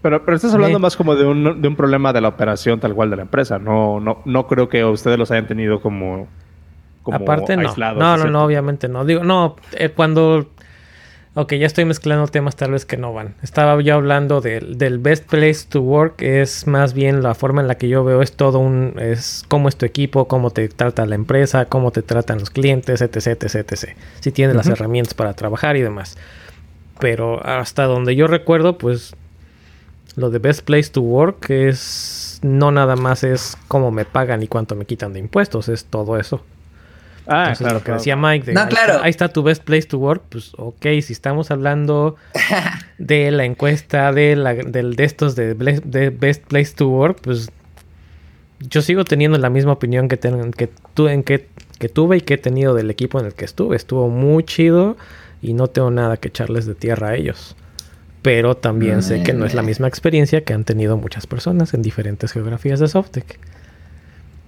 [0.01, 2.93] pero, pero estás hablando más como de un, de un problema de la operación tal
[2.93, 3.59] cual de la empresa.
[3.59, 6.27] No, no, no creo que ustedes los hayan tenido como,
[7.03, 7.73] como Aparte, no.
[7.75, 9.03] No, no, no, obviamente no.
[9.05, 10.47] Digo, no, eh, cuando.
[11.35, 13.35] Ok, ya estoy mezclando temas tal vez que no van.
[13.43, 16.21] Estaba yo hablando del, del best place to work.
[16.21, 18.95] Es más bien la forma en la que yo veo es todo un...
[18.99, 23.01] Es cómo es tu equipo, cómo te trata la empresa, cómo te tratan los clientes,
[23.01, 23.95] etc, etc, etc.
[24.19, 26.17] Si tienes las herramientas para trabajar y demás.
[26.99, 29.15] Pero hasta donde yo recuerdo, pues
[30.15, 34.47] lo de Best Place to Work es no nada más es cómo me pagan y
[34.47, 36.43] cuánto me quitan de impuestos, es todo eso.
[37.27, 37.75] Ah, claro.
[37.75, 39.01] Lo que decía Mike, no, claro.
[39.03, 42.15] ahí, está, tu Best Place to Work, pues ok, si estamos hablando
[42.97, 47.51] de la encuesta de, la, de, estos de, Best Place to Work, pues
[48.59, 52.33] yo sigo teniendo la misma opinión que, que, tu, en que, que tuve y que
[52.33, 53.75] he tenido del equipo en el que estuve.
[53.75, 54.97] Estuvo muy chido
[55.41, 57.55] y no tengo nada que echarles de tierra a ellos
[58.21, 61.81] pero también sé que no es la misma experiencia que han tenido muchas personas en
[61.81, 63.39] diferentes geografías de Softec.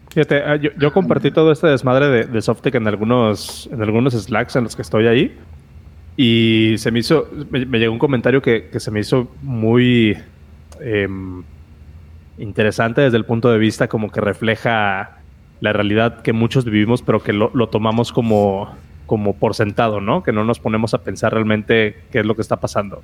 [0.10, 4.58] Fíjate, ah, yo, compartí todo este desmadre de, de Softec en algunos, en algunos Slacks
[4.58, 5.38] en los que estoy ahí.
[6.18, 10.18] Y se me hizo, me, llegó un comentario que, se me hizo muy
[10.82, 11.44] em,
[12.38, 15.18] interesante desde el punto de vista como que refleja
[15.62, 20.24] la realidad que muchos vivimos, pero que lo, tomamos como, como por sentado, ¿no?
[20.24, 23.02] Que no nos ponemos a pensar realmente qué es lo que está pasando.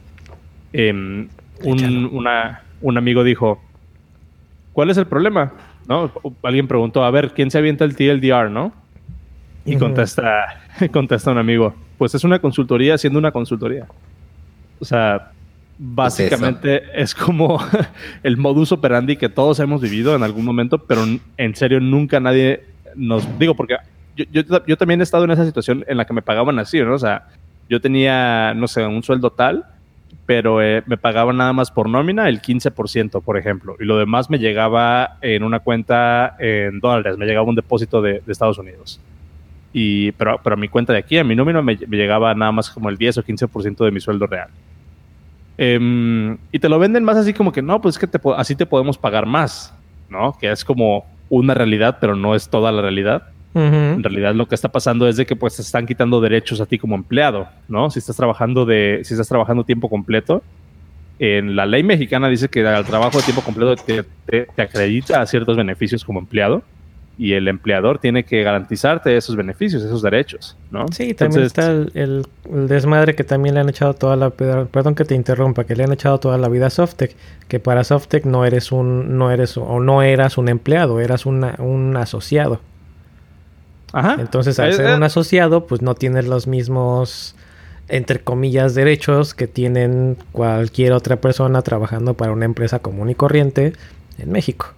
[0.73, 1.29] Em,
[1.63, 2.27] un,
[2.81, 3.61] un amigo dijo,
[4.73, 5.53] ¿cuál es el problema?
[5.87, 6.11] ¿no?
[6.43, 8.73] Alguien preguntó, a ver, ¿quién se avienta el TLDR, no?
[9.65, 13.87] Y contesta, contesta un amigo, pues es una consultoría siendo una consultoría.
[14.79, 15.31] O sea,
[15.77, 17.59] básicamente es, como
[18.23, 21.03] el modus operandi que todos hemos vivido en algún momento, pero
[21.37, 22.63] en serio nunca nadie
[22.95, 23.27] nos...
[23.39, 23.77] Digo, porque
[24.15, 26.93] yo, yo, también he estado en esa situación en la que me pagaban así, ¿no?
[26.93, 27.27] O sea,
[27.69, 29.65] yo tenía, no sé, un sueldo tal
[30.27, 34.29] pero eh, me pagaban nada más por nómina el 15%, por ejemplo, y lo demás
[34.29, 38.99] me llegaba en una cuenta en dólares, me llegaba un depósito de, Estados Unidos.
[39.71, 42.69] Y, pero, pero a mi cuenta de aquí, a mi nómina, me, llegaba nada más
[42.69, 44.49] como el 10 o 15% de mi sueldo real.
[45.57, 48.65] Em, y te lo venden más así como que no, pues es que así te
[48.65, 49.73] podemos pagar más,
[50.09, 50.37] ¿no?
[50.37, 53.29] Que es como una realidad, pero no es toda la realidad.
[53.57, 56.65] En realidad lo que está pasando es de que pues te están quitando derechos a
[56.65, 57.89] ti como empleado, ¿no?
[57.89, 60.43] Si estás trabajando de, si estás trabajando tiempo completo,
[61.19, 63.75] en la ley mexicana dice que el trabajo de tiempo completo
[64.25, 66.61] te, acredita a ciertos beneficios como empleado
[67.17, 70.85] y el empleador tiene que garantizarte esos beneficios, esos derechos, ¿no?
[70.91, 75.15] Sí, también está el, desmadre que también le han echado toda la perdón que te
[75.15, 77.15] interrumpa, que le han echado toda la vida a Softec,
[77.47, 81.97] que para Softec no eres un no eres o no eras un empleado, eras un
[81.97, 82.61] asociado.
[83.93, 87.35] Entonces, al ser un asociado, pues no tienes los mismos,
[87.87, 93.73] entre comillas, derechos que tienen cualquier otra persona trabajando para una empresa común y corriente
[94.17, 94.73] en México.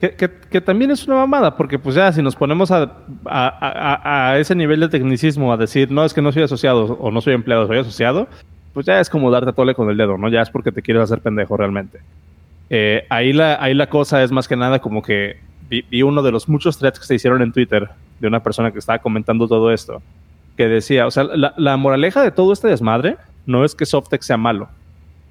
[0.00, 4.78] Que, también es una mamada, porque pues ya si nos ponemos a, a, ese nivel
[4.78, 7.78] de tecnicismo a decir, no, es que no soy asociado o no soy empleado, soy
[7.78, 8.28] asociado,
[8.74, 10.28] pues ya es como darte tole con el dedo, ¿no?
[10.28, 11.98] Ya es porque te quieres hacer pendejo realmente.
[12.70, 16.32] Eh, ahí, la, ahí la cosa es más que nada como que vi, uno de
[16.32, 17.88] los muchos threads que se hicieron en Twitter
[18.20, 20.02] de una persona que estaba comentando todo esto,
[20.56, 24.36] que decía, o sea, la, moraleja de todo este desmadre no es que Softex sea
[24.36, 24.68] malo,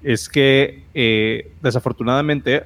[0.02, 2.64] es que eh, desafortunadamente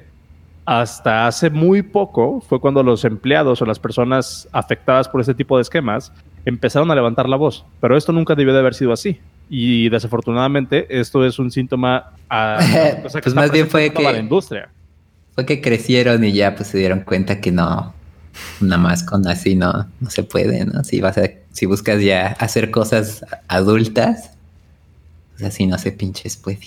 [0.65, 5.57] hasta hace muy poco fue cuando los empleados o las personas afectadas por este tipo
[5.57, 6.13] de esquemas
[6.45, 9.19] empezaron a levantar la voz, pero esto nunca debió de haber sido así.
[9.49, 12.59] Y desafortunadamente esto es un síntoma a,
[13.01, 14.69] pues más bien fue que la industria
[15.35, 17.93] fue que crecieron y ya pues se dieron cuenta que no,
[18.61, 20.83] nada más con así no, no se puede, ¿no?
[20.83, 24.31] Si vas a, si buscas ya hacer cosas adultas,
[25.31, 26.59] pues así no se pinches puede.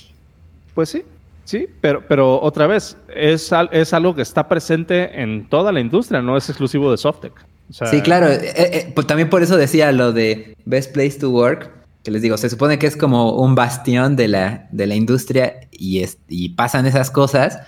[0.74, 1.02] Pues sí,
[1.44, 6.20] sí, pero, pero otra vez, es, es algo que está presente en toda la industria,
[6.20, 7.32] no es exclusivo de Softec.
[7.70, 11.70] sí, claro, eh, eh, pues también por eso decía lo de Best Place to Work,
[12.02, 15.54] que les digo, se supone que es como un bastión de la, de la industria
[15.72, 17.60] y, y pasan esas cosas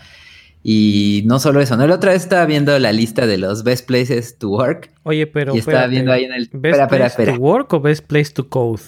[0.63, 1.87] y no solo eso, ¿no?
[1.87, 4.91] La otra vez estaba viendo la lista de los best places to work.
[5.05, 5.55] Oye, pero.
[5.55, 6.51] Y estaba viendo ahí en el.
[6.53, 8.83] ¿Best place to work o best place to code?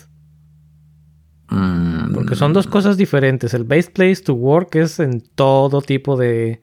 [1.49, 2.13] Mm.
[2.13, 3.55] Porque son dos cosas diferentes.
[3.55, 6.61] El best place to work es en todo tipo de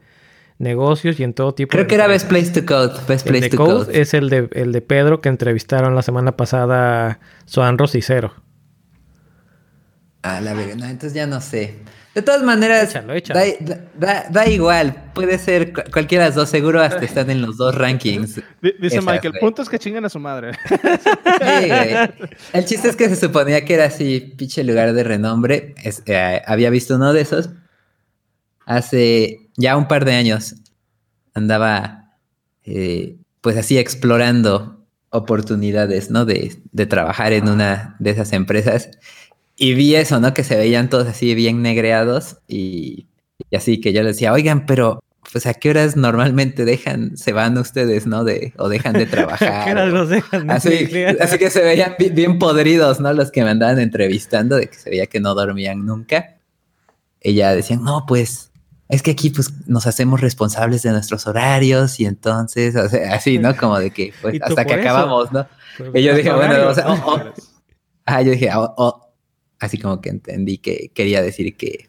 [0.59, 2.93] negocios y en todo tipo Creo que era best place to code.
[3.07, 7.19] Best place to code, es el de, el de Pedro que entrevistaron la semana pasada
[7.45, 8.33] Soan Rosicero.
[10.23, 11.75] Ah, la verdad, entonces ya no sé.
[12.17, 12.95] De todas maneras,
[14.31, 15.11] Da, igual.
[15.13, 16.49] Puede ser cualquiera de los dos.
[16.49, 18.41] Seguro hasta están en los dos rankings.
[18.79, 20.53] Dice Michael, el punto es que chingan a su madre.
[22.53, 25.75] El chiste es que se suponía que era así, pinche lugar de renombre.
[26.07, 27.51] Eh, había visto uno de esos
[28.65, 30.55] hace ya un par de años.
[31.35, 32.15] Andaba,
[32.63, 36.25] eh, pues así, explorando oportunidades, ¿no?
[36.25, 38.89] De, de trabajar en una de esas empresas.
[39.59, 40.33] Y vi eso, ¿no?
[40.35, 43.07] Que se veían todos así bien negreados y,
[43.51, 47.57] así que yo les decía, oigan, pero pues a qué horas normalmente dejan, se van
[47.57, 48.23] ustedes, ¿no?
[48.23, 49.65] De, o dejan de trabajar.
[49.65, 50.49] qué horas los dejan?
[50.51, 50.87] Así,
[51.19, 53.11] así, que se veían bien, podridos, ¿no?
[53.13, 56.37] Los que me andaban entrevistando, de que se veía que no dormían nunca.
[57.19, 58.51] Ella decían, no, pues
[58.89, 63.39] es que aquí pues nos hacemos responsables de nuestros horarios y entonces, o sea, así,
[63.39, 63.57] ¿no?
[63.57, 65.47] Como de que pues hasta que acabamos, ¿no?
[65.93, 66.85] y yo dije, bueno, o sea,
[68.05, 69.06] ah, yo dije, oh,
[69.59, 71.87] así como que entendí que quería decir que,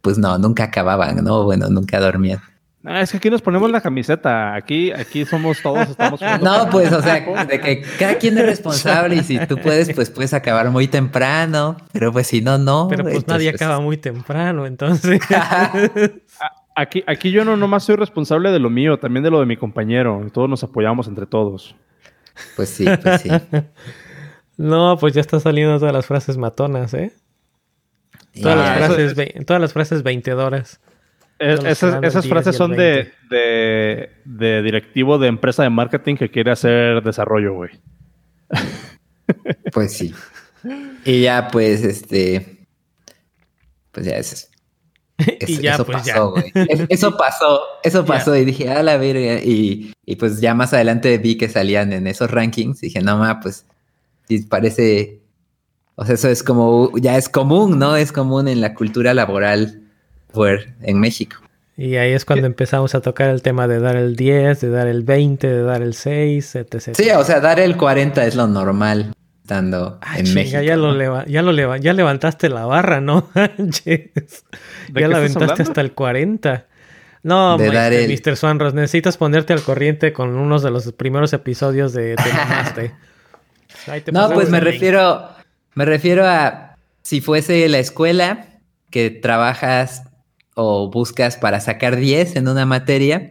[0.00, 1.44] pues no, nunca acababan, ¿no?
[1.44, 2.40] Bueno, nunca dormían.
[2.88, 4.54] Ah, es que aquí nos ponemos la camiseta.
[4.54, 6.20] Aquí, aquí somos todos, estamos.
[6.40, 7.14] no, pues, o sea,
[7.44, 11.76] de que cada quien es responsable y si tú puedes, pues puedes acabar muy temprano.
[11.90, 12.86] Pero pues si no, no.
[12.88, 15.20] Pero pues nadie acaba muy temprano, entonces.
[16.78, 19.56] Aquí, aquí yo no nomás soy responsable de lo mío, también de lo de mi
[19.56, 20.22] compañero.
[20.26, 21.74] Y todos nos apoyamos entre todos.
[22.54, 23.30] Pues sí, pues sí.
[24.56, 27.12] no, pues ya está saliendo todas las frases matonas, ¿eh?
[28.40, 30.80] Todas, las, frases, todas las frases veintedoras.
[31.38, 37.02] esas, esas frases son de, de, de, directivo de empresa de marketing que quiere hacer
[37.02, 37.70] desarrollo, güey.
[39.72, 40.14] Pues sí.
[41.04, 42.66] Y ya, pues, este.
[43.92, 44.50] Pues ya es
[45.46, 46.52] y ya, eso pues pasó, güey.
[46.90, 49.40] Eso pasó, eso pasó y dije, a la verga.
[49.42, 52.82] Y, y, pues ya más adelante vi que salían en esos rankings.
[52.82, 53.64] Y dije, no, ma, pues
[54.48, 55.20] parece.
[55.94, 57.96] O sea, eso es como, ya es común, ¿no?
[57.96, 59.82] Es común en la cultura laboral
[60.82, 61.36] en México.
[61.76, 64.86] Y ahí es cuando empezamos a tocar el tema de dar el 10, de dar
[64.86, 66.94] el 20, de dar el 6, etc.
[66.94, 69.12] Sí, o sea, dar el 40 es lo normal
[69.42, 70.62] estando ah, en México.
[70.62, 73.28] Ya lo, ya, lo ya levantaste la barra, ¿no?
[73.34, 76.66] ya la aventaste hasta el 40.
[77.22, 78.36] No, Mr.
[78.36, 82.94] Swanros, necesitas ponerte al corriente con unos de los primeros episodios de Te
[84.12, 85.28] no, pues me refiero,
[85.74, 90.02] me refiero a si fuese la escuela que trabajas
[90.54, 93.30] o buscas para sacar 10 en una materia.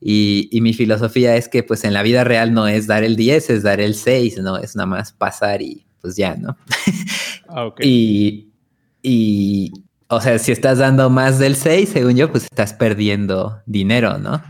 [0.00, 3.16] Y, y, mi filosofía es que pues en la vida real no es dar el
[3.16, 4.56] 10, es dar el 6, ¿no?
[4.56, 6.56] Es nada más pasar y pues ya, ¿no?
[7.48, 8.48] ah, y,
[9.02, 9.72] y,
[10.08, 14.42] o sea, si estás dando más del 6, según yo, pues estás perdiendo dinero, ¿no?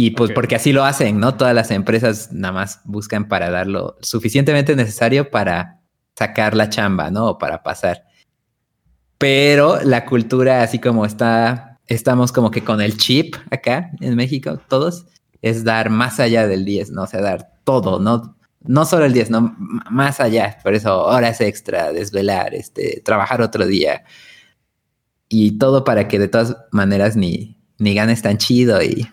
[0.00, 1.34] Y pues porque así lo hacen, ¿no?
[1.34, 5.80] Todas las empresas nada más buscan para dar lo suficientemente necesario para
[6.16, 7.30] sacar la chamba, ¿no?
[7.30, 8.04] O para pasar.
[9.18, 14.60] Pero la cultura, así como está, estamos como que con el chip acá en México,
[14.68, 15.06] todos,
[15.42, 17.02] es dar más allá del 10, ¿no?
[17.02, 18.36] O sea, dar todo, ¿no?
[18.60, 19.56] No solo el 10, no,
[19.90, 20.58] más allá.
[20.62, 24.04] Por eso, horas extra, desvelar, este, trabajar otro día.
[25.28, 29.08] Y todo para que de todas maneras ni, ni ganes tan chido y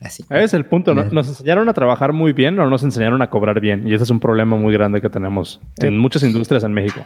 [0.00, 0.24] así.
[0.30, 0.94] Es el punto.
[0.94, 3.86] Nos enseñaron a trabajar muy bien o nos enseñaron a cobrar bien.
[3.86, 7.04] Y ese es un problema muy grande que tenemos en muchas industrias en México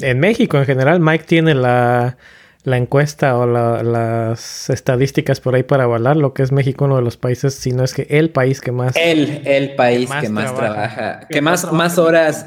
[0.00, 2.16] en México en general, Mike tiene la,
[2.64, 7.16] encuesta o las estadísticas por ahí para avalar lo que es México uno de los
[7.16, 8.94] países, si no es que el país que más...
[8.96, 12.46] El, el país que más, trabaja, que, más, más horas,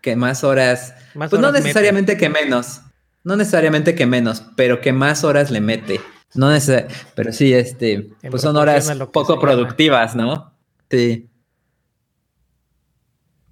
[0.00, 2.82] que más horas, pues no necesariamente que menos,
[3.24, 6.00] no necesariamente que menos, pero que más horas le mete.
[6.34, 6.50] No
[7.14, 10.52] pero sí, este, pues son horas poco productivas, ¿no?
[10.90, 11.28] Sí.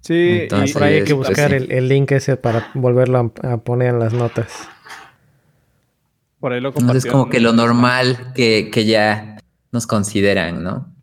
[0.01, 3.89] Sí, y por ahí hay que pues buscar el, link ese para volverlo a, poner
[3.89, 4.69] en las notas.
[6.39, 9.37] Por ahí lo Entonces es como que lo normal que, ya
[9.71, 10.93] nos consideran, ¿no?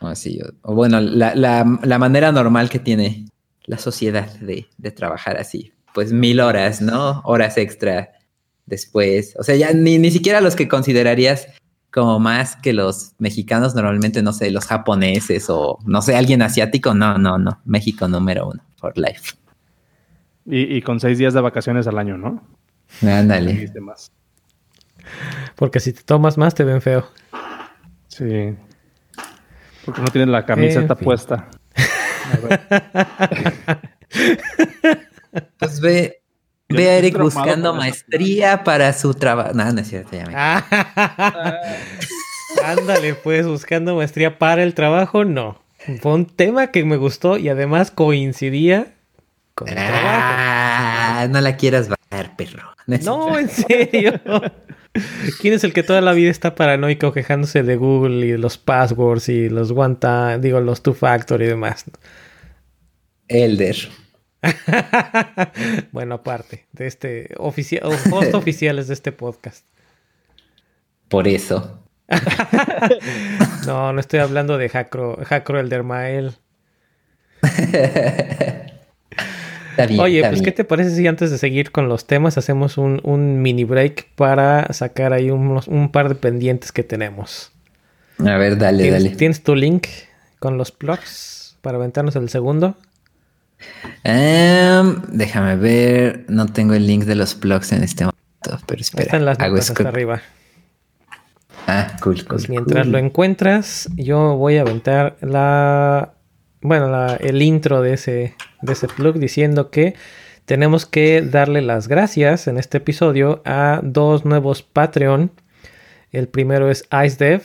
[0.00, 3.24] O así, o, bueno, la, manera normal que tiene
[3.64, 5.72] la sociedad de, de, trabajar así.
[5.94, 7.22] Pues mil horas, ¿no?
[7.24, 8.17] Horas extra
[8.68, 9.34] después.
[9.38, 11.48] O sea, ya ni, ni siquiera los que considerarías
[11.90, 16.94] como más que los mexicanos, normalmente, no sé, los japoneses o no sé, alguien asiático.
[16.94, 17.60] No, no, no.
[17.64, 19.34] México número uno for life.
[20.50, 22.42] Y, con seis días de vacaciones al año, ¿no?
[23.02, 23.70] Ándale.
[25.56, 27.06] Porque si te tomas más, te ven feo.
[28.06, 28.54] Sí.
[29.84, 31.50] Porque no tienen la camiseta puesta.
[35.58, 36.22] pues ve,
[36.68, 39.52] Ve a Eric buscando maestría para su trabajo.
[39.54, 40.34] No, no es cierto, ya me...
[42.64, 45.62] Ándale, pues, buscando maestría para el trabajo, no.
[46.00, 48.88] Fue un tema que me gustó y además coincidía
[49.54, 52.74] con el ah, No la quieras bajar, perro.
[52.86, 54.20] No, en serio.
[55.40, 59.28] ¿Quién es el que toda la vida está paranoico quejándose de Google y los passwords
[59.28, 61.84] y los one time, digo, los two factor y demás?
[63.28, 63.76] Elder.
[65.92, 69.64] bueno, aparte de este oficial, host oficiales de este podcast.
[71.08, 71.80] Por eso.
[73.66, 76.34] no, no estoy hablando de Jacro, Jacro el Dermael.
[80.00, 83.64] Oye, pues, ¿qué te parece si antes de seguir con los temas hacemos un, mini
[83.64, 87.52] break para sacar ahí un par de pendientes que tenemos?
[88.18, 89.10] A ver, dale, dale.
[89.10, 89.86] ¿Tienes tu link
[90.38, 92.76] con los plugs para aventarnos el segundo?
[94.04, 96.24] Em, déjame ver.
[96.28, 99.04] No tengo el link de los blogs en este momento, pero espera.
[99.04, 100.22] Están las notas hasta arriba.
[101.66, 102.26] Ah, cool, cool.
[102.28, 106.14] Pues mientras lo encuentras, yo voy a aventar la.
[106.60, 109.94] Bueno, el intro de ese, de ese plug diciendo que
[110.44, 115.30] tenemos que darle las gracias en este episodio a dos nuevos Patreon.
[116.10, 117.42] El primero es IceDev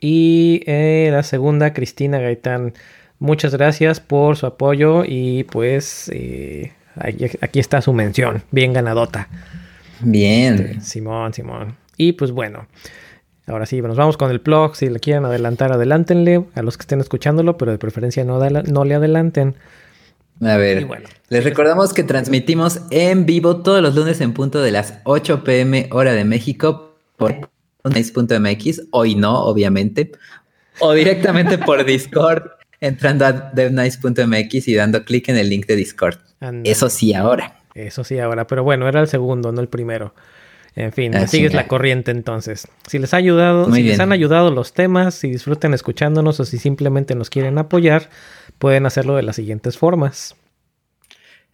[0.00, 2.72] y eh, la segunda, Cristina Gaitán.
[3.18, 6.72] Muchas gracias por su apoyo y pues eh,
[7.40, 9.28] aquí, está su mención, bien ganadota.
[10.00, 10.82] Bien.
[10.82, 11.76] Simón, Simón.
[11.96, 12.66] Y pues bueno,
[13.46, 14.76] ahora sí, nos vamos con el blog.
[14.76, 18.84] Si le quieren adelantar, adelántenle a los que estén escuchándolo, pero de preferencia no, no
[18.84, 19.54] le adelanten.
[20.42, 20.86] A ver,
[21.30, 25.88] les recordamos que transmitimos en vivo todos los lunes en punto de las 8 pm
[25.92, 27.48] hora de México por
[27.84, 30.12] nice.mx, hoy no, obviamente,
[30.80, 36.18] o directamente por Discord entrando a devnice.mx y dando clic en el link de Discord.
[36.64, 37.60] Eso sí, ahora.
[37.74, 40.14] Eso sí, ahora, pero bueno, era el segundo, no el primero.
[40.74, 42.68] En fin, sigues la corriente entonces.
[42.86, 46.58] Si les ha ayudado, si les han ayudado los temas, si disfruten escuchándonos o si
[46.58, 48.10] simplemente nos quieren apoyar,
[48.58, 50.36] pueden hacerlo de las siguientes formas.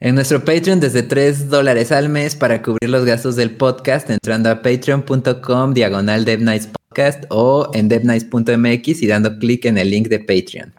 [0.00, 4.50] En nuestro Patreon desde 3 dólares al mes para cubrir los gastos del podcast entrando
[4.50, 6.24] a patreon.com diagonal
[6.88, 10.74] Podcast o en devnice.mx y dando clic en el link de Patreon.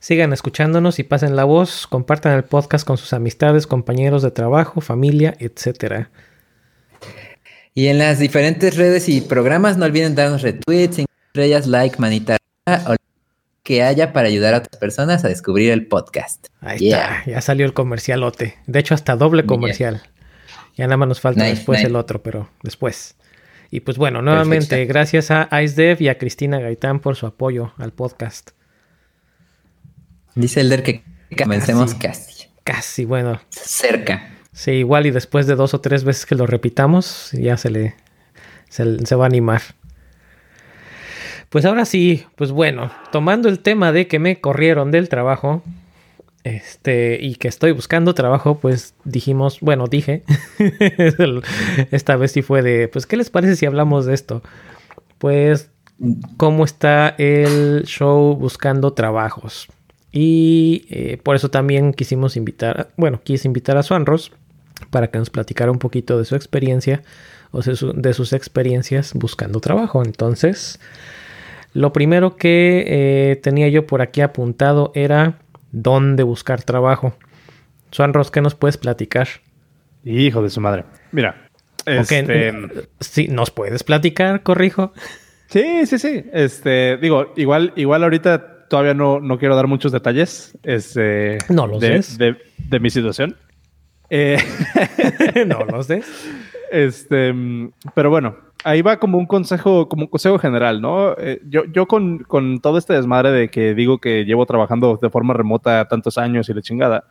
[0.00, 4.80] Sigan escuchándonos y pasen la voz, compartan el podcast con sus amistades, compañeros de trabajo,
[4.80, 6.10] familia, etcétera.
[7.74, 12.36] Y en las diferentes redes y programas no olviden darnos retweets, estrellas, like, manita
[12.86, 12.94] o
[13.62, 16.46] que haya para ayudar a otras personas a descubrir el podcast.
[16.60, 18.56] Ahí está, ya salió el comercialote.
[18.66, 20.02] De hecho, hasta doble comercial.
[20.76, 23.16] Ya nada más nos falta después el otro, pero después.
[23.70, 27.92] Y pues bueno, nuevamente, gracias a IceDev y a Cristina Gaitán por su apoyo al
[27.92, 28.50] podcast.
[30.38, 31.02] Dice Elder que
[31.36, 32.44] comencemos casi.
[32.62, 33.40] Casi, bueno.
[33.50, 34.30] Cerca.
[34.52, 37.96] Sí, igual y después de dos o tres veces que lo repitamos, ya se le
[38.68, 39.62] se, va a animar.
[41.48, 45.64] Pues ahora sí, pues bueno, tomando el tema de que me corrieron del trabajo,
[46.44, 50.22] este, y que estoy buscando trabajo, pues dijimos, bueno, dije,
[51.90, 54.42] esta vez sí fue de, pues, ¿qué les parece si hablamos de esto?
[55.18, 55.72] Pues,
[56.36, 59.68] ¿cómo está el show buscando trabajos?
[60.10, 64.32] Y eh, por eso también quisimos invitar, bueno, quise invitar a Suanros
[64.90, 67.02] para que nos platicara un poquito de su experiencia
[67.50, 70.02] o de sus experiencias buscando trabajo.
[70.04, 70.80] Entonces,
[71.72, 75.38] lo primero que eh, tenía yo por aquí apuntado era
[75.72, 77.14] dónde buscar trabajo.
[77.90, 79.28] Suanros, ¿qué nos puedes platicar?
[80.04, 80.84] Hijo de su madre.
[81.12, 81.48] Mira.
[81.86, 82.52] Este...
[83.00, 84.92] Sí, ¿nos puedes platicar, corrijo?
[85.48, 86.24] Sí, sí, sí.
[86.32, 91.80] Este, digo, igual, igual ahorita todavía no, no quiero dar muchos detalles este, no los
[91.80, 93.36] de, de, mi situación.
[94.10, 94.38] Eh,
[95.46, 96.02] no lo sé.
[96.70, 97.34] Este,
[97.94, 101.12] pero bueno, ahí va como un consejo, como un consejo general, ¿no?
[101.18, 105.10] Eh, yo, yo con, con, todo este desmadre de que digo que llevo trabajando de
[105.10, 107.04] forma remota tantos años y la chingada,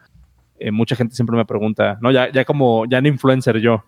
[0.60, 2.12] eh, mucha gente siempre me pregunta, ¿no?
[2.12, 3.84] Ya, ya como, ya en influencer yo.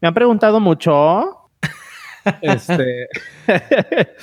[0.00, 1.50] Me han preguntado mucho.
[2.42, 3.08] este.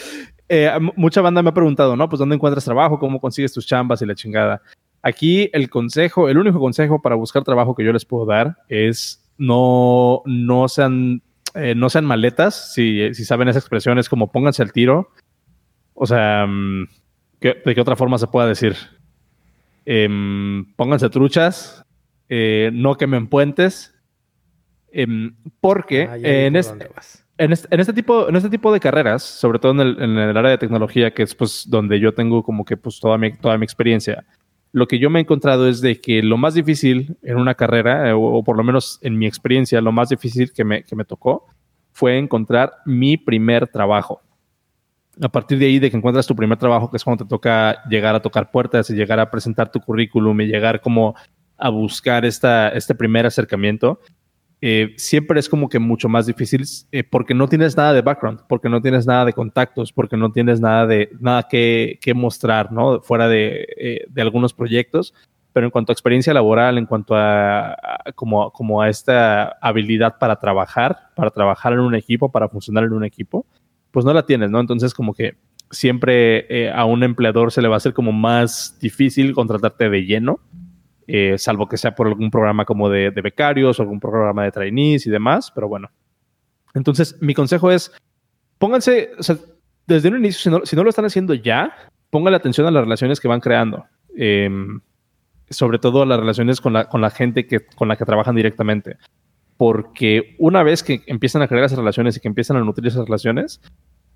[0.95, 2.07] mucha banda me ha preguntado, ¿no?
[2.09, 4.61] Pues dónde encuentras trabajo, cómo consigues tus chambas y la chingada.
[5.01, 9.23] Aquí el consejo, el único consejo para buscar trabajo que yo les puedo dar es
[9.37, 11.21] no, no sean,
[11.53, 12.73] eh, no sean maletas.
[12.73, 15.11] Si, si saben esa expresión, es como pónganse al tiro.
[15.93, 16.87] O sea, mm,
[17.41, 18.75] ¿de qué otra forma se pueda decir?
[19.89, 21.85] Em, pónganse truchas,
[22.27, 23.95] eh, no quemen puentes,
[24.91, 26.89] em, porque ah, en, este,
[27.37, 30.51] en, este, tipo, en este tipo de carreras, sobre todo en el, en el, área
[30.51, 33.63] de tecnología, que es pues donde yo tengo como que pues toda mi, toda mi
[33.63, 34.25] experiencia,
[34.71, 38.09] lo que yo me he encontrado es de que lo más difícil en una carrera,
[38.09, 41.05] eh, o, por lo menos en mi experiencia, lo más difícil que me, que me
[41.05, 41.45] tocó
[41.91, 44.21] fue encontrar mi primer trabajo.
[45.19, 47.83] A partir de ahí, de que encuentras tu primer trabajo, que es cuando te toca
[47.89, 51.15] llegar a tocar puertas y llegar a presentar tu currículum y llegar como
[51.57, 53.99] a buscar esta, este primer acercamiento,
[54.59, 58.41] eh, siempre es como que mucho más difícil eh, porque no tienes nada de background,
[58.49, 63.01] porque no tienes nada de contactos, porque no tienes nada de nada que, mostrar, ¿no?
[63.01, 65.13] Fuera eh, de, algunos proyectos.
[65.53, 67.75] Pero en cuanto a experiencia laboral, en cuanto a,
[68.15, 72.93] como, como, a esta habilidad para trabajar, para trabajar en un equipo, para funcionar en
[72.93, 73.45] un equipo,
[73.91, 74.59] pues no la tienes, ¿no?
[74.59, 75.35] Entonces como que
[75.71, 80.39] siempre a un empleador se le va a hacer como más difícil contratarte de lleno
[81.07, 85.07] eh, salvo que sea por algún programa como de, becarios o algún programa de trainees
[85.07, 85.89] y demás, pero bueno.
[86.73, 87.91] Entonces, mi consejo es,
[88.57, 89.37] pónganse, o sea,
[89.87, 91.73] desde un inicio, si no, lo están haciendo ya,
[92.09, 93.85] pónganle atención a las relaciones que van creando.
[94.17, 94.81] Em,
[95.49, 98.97] sobre todo las relaciones con la, con la gente que, con la que trabajan directamente.
[99.55, 103.05] Porque una vez que empiezan a crear esas relaciones y que empiezan a nutrir esas
[103.05, 103.61] relaciones,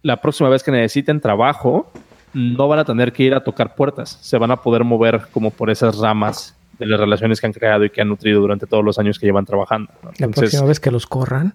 [0.02, 1.90] la próxima vez que necesiten trabajo,
[2.34, 5.52] no van a tener que ir a tocar puertas, se van a poder mover como
[5.52, 8.84] por esas ramas de las relaciones que han creado y que han nutrido durante todos
[8.84, 9.92] los años que llevan trabajando.
[10.18, 11.54] ¿La próxima vez que los corran?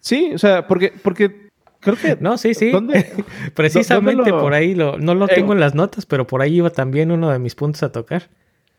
[0.00, 2.18] Sí, o sea, porque, porque creo que...
[2.20, 2.72] No, sí, sí.
[3.54, 7.12] Precisamente por ahí, lo, no lo tengo en las notas, pero por ahí iba también
[7.12, 8.28] uno de mis puntos a tocar.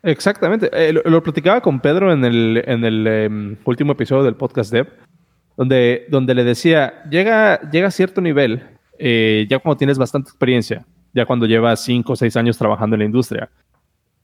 [0.04, 0.70] Exactamente.
[0.74, 4.88] Eh, lo, platicaba con Pedro en el, en el em, último episodio del podcast Dev,
[5.56, 8.62] donde, donde le decía, llega, llega a cierto nivel,
[9.00, 13.00] eh, ya cuando tienes bastante experiencia, ya cuando llevas cinco o seis años trabajando en
[13.00, 13.50] la industria,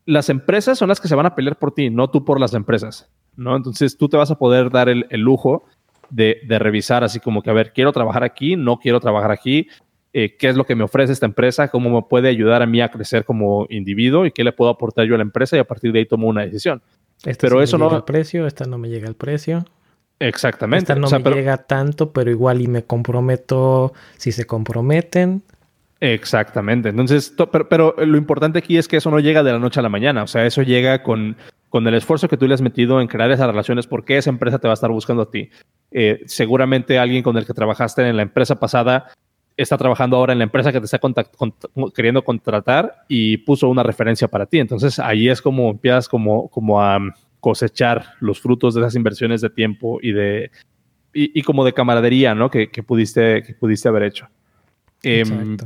[0.07, 2.53] las empresas son las que se van a pelear por ti, no tú por las
[2.53, 3.55] empresas, ¿no?
[3.55, 5.65] Entonces tú te vas a poder dar el, lujo
[6.09, 9.67] de, de, revisar así como que, a ver, quiero trabajar aquí, no quiero trabajar aquí,
[10.13, 12.81] eh, qué es lo que me ofrece esta empresa, cómo me puede ayudar a mí
[12.81, 15.67] a crecer como individuo y qué le puedo aportar yo a la empresa y a
[15.67, 16.81] partir de ahí tomo una decisión.
[17.25, 17.85] Este pero eso no...
[17.85, 19.65] Llega al precio, esta no me llega al precio.
[20.19, 20.93] Exactamente.
[20.93, 25.43] Esta no me llega tanto, pero igual y me comprometo si se comprometen.
[25.99, 26.89] Exactamente.
[26.89, 29.83] Entonces, pero, pero, lo importante aquí es que eso no llega de la noche a
[29.83, 30.23] la mañana.
[30.23, 31.35] O sea, eso llega con,
[31.69, 34.59] con el esfuerzo que tú le has metido en crear esas relaciones, porque esa empresa
[34.59, 35.49] te va a estar buscando a ti.
[35.91, 39.11] Eh, seguramente alguien con el que trabajaste en la empresa pasada
[39.55, 40.99] está trabajando ahora en la empresa que te está
[41.95, 44.59] queriendo contratar y puso una referencia para ti.
[44.59, 46.99] Entonces ahí es como empiezas como, como a
[47.39, 50.51] cosechar los frutos de esas inversiones de tiempo y de
[51.13, 52.51] y, como de camaradería, ¿no?
[52.51, 54.27] Que, pudiste, pudiste haber hecho.
[55.01, 55.57] Em,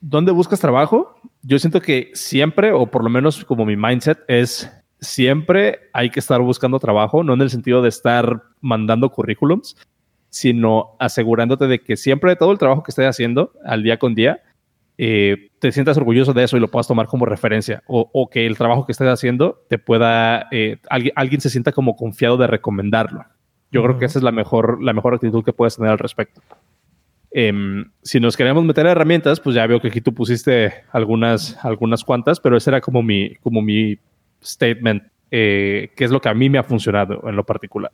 [0.00, 1.20] ¿Dónde buscas trabajo?
[1.42, 4.70] Yo siento que siempre, o por lo menos como mi mindset, es
[5.00, 9.76] siempre hay que estar buscando trabajo, no en el sentido de estar mandando currículums,
[10.30, 14.40] sino asegurándote de que siempre todo el trabajo que estés haciendo al día con día,
[14.96, 18.56] eh, te sientas orgulloso de eso y lo puedas tomar como referencia, o, que el
[18.56, 23.24] trabajo que estés haciendo te pueda, eh, alguien, alguien, se sienta como confiado de recomendarlo.
[23.72, 26.42] Yo creo que esa es la mejor, la mejor actitud que puedes tener al respecto.
[27.32, 31.56] Em, si nos queremos meter a herramientas, pues ya veo que aquí tú pusiste algunas,
[31.64, 33.98] algunas cuantas, pero ese era como mi, como mi
[34.42, 37.92] statement, eh, que es lo que a mí me ha funcionado en lo particular.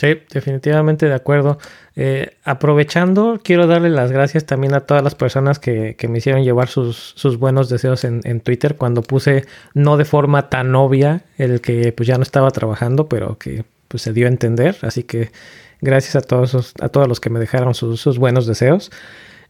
[0.00, 1.58] Sí, definitivamente de acuerdo.
[1.94, 6.68] Eh, aprovechando, quiero darle las gracias también a todas las personas que, me hicieron llevar
[6.68, 9.44] sus, buenos deseos en, Twitter cuando puse
[9.74, 14.02] no de forma tan obvia el que pues ya no estaba trabajando, pero que pues
[14.02, 14.78] se dio a entender.
[14.80, 15.32] Así que
[15.80, 18.90] gracias a todos, a todos los que me dejaron sus, buenos deseos.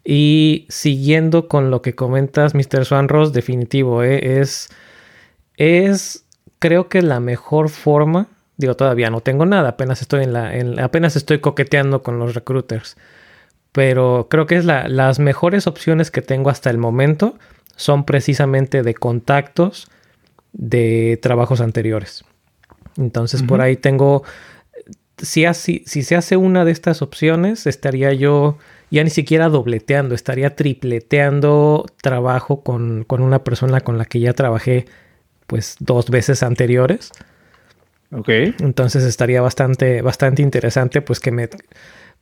[0.05, 2.85] Y siguiendo con lo que comentas, Mr.
[2.85, 4.70] Swanros, definitivo, eh, es,
[5.57, 6.24] es
[6.59, 8.28] creo que la mejor forma
[8.61, 10.53] Digo, todavía no tengo nada, apenas estoy en la,
[10.85, 12.99] apenas estoy coqueteando con los recruiters.
[13.72, 17.39] Pero creo que es la, las mejores opciones que tengo hasta el momento
[17.76, 19.91] son precisamente de contactos
[20.53, 22.22] de trabajos anteriores.
[22.99, 24.24] Entonces por ahí tengo,
[25.22, 28.58] si, así, si se hace una de estas opciones, estaría yo
[28.90, 34.32] ya ni siquiera dobleteando, estaría tripleteando trabajo con, con una persona con la que ya
[34.32, 34.86] trabajé
[35.46, 37.12] pues dos veces anteriores.
[38.12, 38.28] Ok.
[38.60, 41.48] Entonces estaría bastante, bastante interesante, pues que me...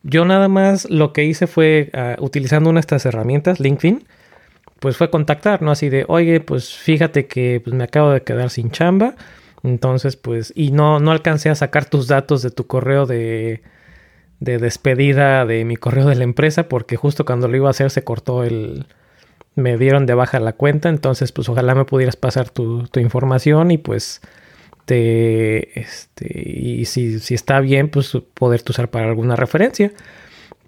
[0.02, 4.06] Yo nada más lo que hice fue, ah, utilizando una de estas herramientas, LinkedIn,
[4.78, 5.72] pues fue contactar, ¿no?
[5.72, 9.16] Así de, oye, pues fíjate que pues, me acabo de quedar sin chamba.
[9.62, 13.62] Entonces, pues, y no, no alcancé a sacar tus datos de tu correo de,
[14.40, 17.90] de despedida de mi correo de la empresa, porque justo cuando lo iba a hacer
[17.90, 18.86] se cortó el...
[19.54, 23.72] Me dieron de baja la cuenta, entonces pues ojalá me pudieras pasar tu, tu información
[23.72, 24.20] y pues
[24.88, 29.92] este, este, y si, si está bien, pues poderte usar para alguna referencia.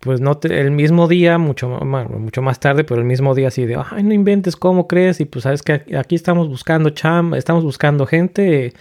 [0.01, 3.77] Pues no el mismo día, mucho, mucho más tarde, pero el mismo día así de,
[3.91, 5.21] ay, no inventes, ¿cómo crees?
[5.21, 8.73] Y pues sabes que aquí estamos buscando cham, estamos buscando gente.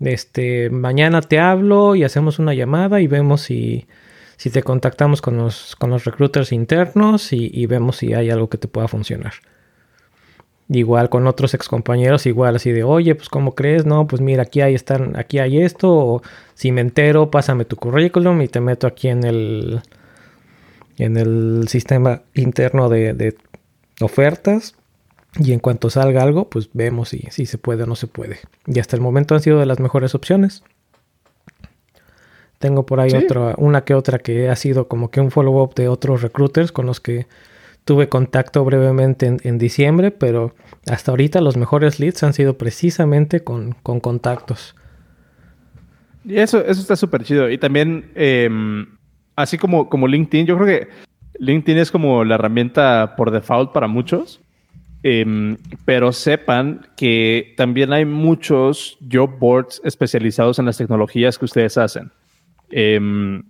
[0.00, 3.86] Este, mañana te hablo y hacemos una llamada y vemos si,
[4.36, 8.58] si te contactamos con los, con los recruiters internos y vemos si hay algo que
[8.58, 9.34] te pueda funcionar.
[10.68, 13.86] Igual con otros excompañeros, igual así de, oye, pues ¿cómo crees?
[13.86, 16.22] No, pues mira, aquí hay, están, aquí hay esto, o
[16.54, 19.80] si me entero, pásame tu currículum y te meto aquí en el,
[20.98, 23.36] en el sistema interno de,
[24.00, 24.74] ofertas.
[25.38, 28.38] Y en cuanto salga algo, pues vemos si, si se puede o no se puede.
[28.66, 30.62] Y hasta el momento han sido de las mejores opciones.
[32.58, 35.88] Tengo por ahí otra, una que otra que ha sido como que un follow-up de
[35.88, 37.26] otros recruiters con los que
[37.86, 40.56] Tuve contacto brevemente en, diciembre, pero
[40.88, 44.74] hasta ahorita los mejores leads han sido precisamente con, contactos.
[46.24, 47.48] Y eso, eso está súper chido.
[47.48, 48.88] Y también, em,
[49.36, 50.88] así como, como LinkedIn, yo creo que
[51.38, 54.40] LinkedIn es como la herramienta por default para muchos.
[55.02, 61.78] Em, pero sepan que también hay muchos job boards especializados en las tecnologías que ustedes
[61.78, 62.10] hacen.
[62.70, 63.44] Em,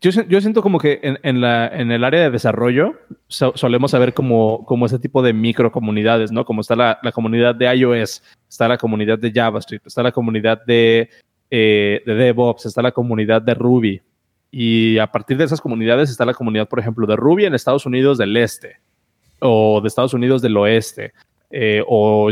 [0.00, 2.94] yo, siento como que en, la, en el área de desarrollo
[3.28, 6.44] solemos saber como, como ese tipo de microcomunidades, ¿no?
[6.44, 11.10] Como está la, comunidad de iOS, está la comunidad de JavaScript, está la comunidad de,
[11.50, 14.02] eh, de DevOps, está la comunidad de Ruby.
[14.54, 17.86] Y a partir de esas comunidades está la comunidad, por ejemplo, de Ruby en Estados
[17.86, 18.76] Unidos del Este
[19.40, 21.12] o de Estados Unidos del Oeste.
[21.54, 22.30] eh, o,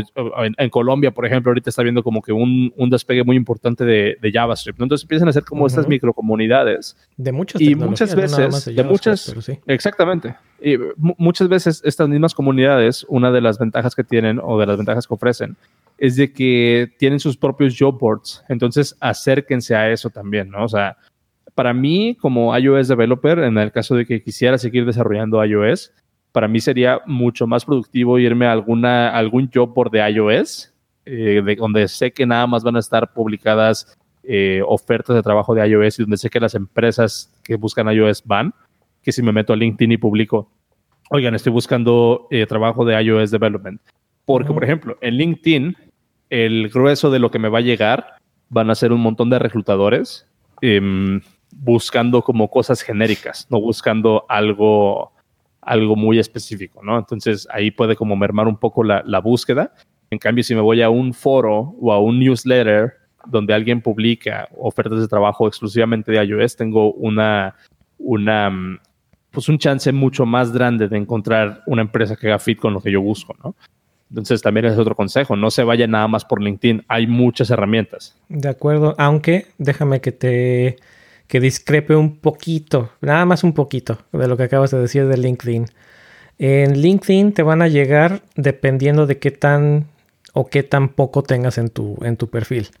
[0.57, 4.17] en, Colombia, por ejemplo, ahorita está viendo como que un, un despegue muy importante de,
[4.19, 4.81] de JavaScript.
[4.81, 6.95] Entonces empiezan a ser como estas microcomunidades.
[7.17, 9.35] De muchas Y muchas veces, de, muchas,
[9.67, 10.35] exactamente.
[10.59, 14.77] Y muchas veces estas mismas comunidades, una de las ventajas que tienen o de las
[14.77, 15.55] ventajas que ofrecen
[15.97, 18.43] es de que tienen sus propios job boards.
[18.49, 20.65] Entonces acérquense a eso también, ¿no?
[20.65, 20.97] O sea,
[21.55, 25.91] para mí como iOS developer, en el caso de que quisiera seguir desarrollando iOS,
[26.31, 30.73] para mí sería mucho más productivo irme a alguna, algún job board de iOS,
[31.05, 35.55] eh, de, donde sé que nada más van a estar publicadas eh, ofertas de trabajo
[35.55, 38.53] de iOS y donde sé que las empresas que buscan iOS van,
[39.01, 40.51] que si me meto a LinkedIn y publico,
[41.09, 43.81] oigan, estoy buscando eh, trabajo de iOS Development.
[44.25, 45.75] Porque, por ejemplo, en LinkedIn,
[46.29, 48.15] el grueso de lo que me va a llegar
[48.49, 50.27] van a ser un montón de reclutadores
[50.61, 51.19] em,
[51.51, 55.11] buscando como cosas genéricas, no buscando algo
[55.61, 56.97] algo muy específico, ¿no?
[56.97, 59.73] Entonces ahí puede como mermar un poco la, búsqueda.
[60.09, 62.93] En cambio, si me voy a un foro o a un newsletter
[63.25, 67.55] donde alguien publica ofertas de trabajo exclusivamente de iOS, tengo una,
[67.99, 68.79] una, mm,
[69.29, 72.81] pues un chance mucho más grande de encontrar una empresa que haga fit con lo
[72.81, 73.55] que yo busco, ¿no?
[74.09, 78.19] Entonces también es otro consejo, no se vaya nada más por LinkedIn, hay muchas herramientas.
[78.27, 80.75] De acuerdo, aunque déjame que te
[81.31, 85.15] que discrepe un poquito, nada más un poquito de lo que acabas de decir de
[85.15, 85.65] LinkedIn.
[86.39, 89.87] En LinkedIn te van a llegar dependiendo de qué tan
[90.33, 92.71] o qué tan poco tengas en tu, en tu perfil.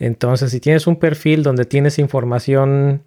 [0.00, 3.02] Entonces, si tienes un perfil donde tienes información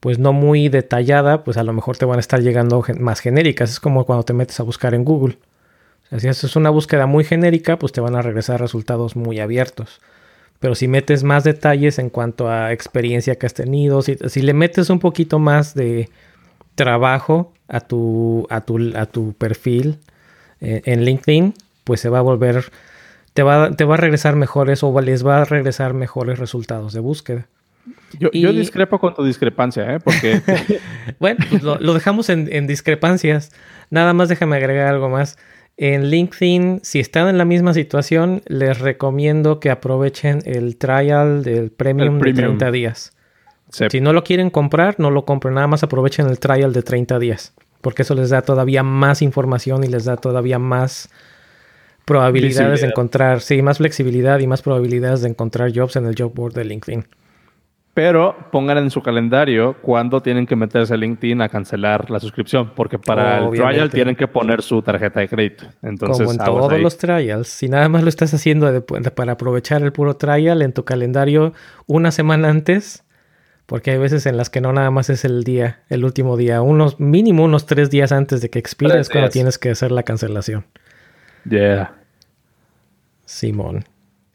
[0.00, 3.70] pues no muy detallada, pues a lo mejor te van a estar llegando más genéricas.
[3.70, 5.38] Es como cuando te metes a buscar en Google.
[6.16, 10.00] si haces una búsqueda muy genérica, pues te van a regresar resultados muy abiertos.
[10.60, 14.90] Pero si metes más detalles en cuanto a experiencia que has tenido, si, le metes
[14.90, 16.08] un poquito más de
[16.74, 19.98] trabajo a tu, a tu, a tu perfil
[20.60, 21.54] eh, en LinkedIn,
[21.84, 22.72] pues se va a volver,
[23.34, 27.00] te va, te va a regresar mejores o les va a regresar mejores resultados de
[27.00, 27.46] búsqueda.
[28.18, 30.00] Yo, discrepo con tu discrepancia, ¿eh?
[30.00, 30.42] Porque...
[31.20, 33.52] bueno, pues lo, dejamos en, en discrepancias.
[33.90, 35.38] Nada más déjame agregar algo más.
[35.80, 41.70] En LinkedIn, si están en la misma situación, les recomiendo que aprovechen el trial del
[41.70, 43.12] premium, de 30 días.
[43.70, 47.20] Si no lo quieren comprar, no lo compren, nada más aprovechen el trial de 30
[47.20, 51.10] días, porque eso les da todavía más información y les da todavía más
[52.04, 56.34] probabilidades de encontrar, sí, más flexibilidad y más probabilidades de encontrar jobs en el job
[56.34, 57.04] board de LinkedIn.
[57.98, 62.70] Pero pongan en su calendario cuándo tienen que meterse a LinkedIn a cancelar la suscripción,
[62.76, 65.64] porque para el trial tienen que poner su tarjeta de crédito.
[65.82, 68.86] Entonces, Como en todos los trials, si nada más lo estás haciendo
[69.16, 71.54] para aprovechar el puro trial en tu calendario
[71.88, 73.02] una semana antes,
[73.66, 76.62] porque hay veces en las que no nada más es el día, el último día,
[76.62, 80.04] unos mínimo unos tres días antes de que expire es cuando tienes que hacer la
[80.04, 80.66] cancelación.
[81.50, 81.96] Yeah.
[83.24, 83.84] Simón.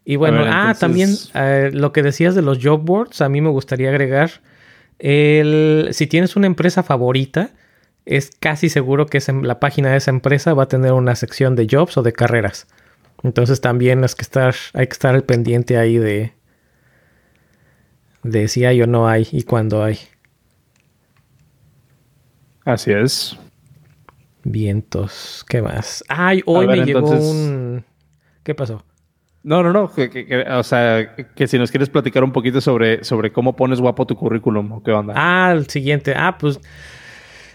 [0.04, 3.48] Y bueno, ah, también eh, lo que decías de los job boards, a mí me
[3.48, 4.30] gustaría agregar,
[4.98, 7.50] el, si tienes una empresa favorita,
[8.04, 11.66] es casi seguro que la página de esa empresa va a tener una sección de
[11.70, 12.66] jobs o de carreras.
[13.22, 16.34] Entonces también es que estar, hay que estar al pendiente ahí de,
[18.22, 19.98] de si hay o no hay y cuándo hay.
[22.66, 23.38] Así es.
[24.42, 26.04] Vientos, ¿qué más?
[26.08, 27.84] Ay, hoy me llegó un...
[28.42, 28.84] ¿Qué pasó?
[29.44, 29.92] No, no, no.
[30.58, 34.16] o sea, que si nos quieres platicar un poquito sobre, sobre cómo pones guapo tu
[34.16, 35.12] currículum qué onda.
[35.16, 36.14] Ah, el siguiente.
[36.16, 36.58] Ah, pues.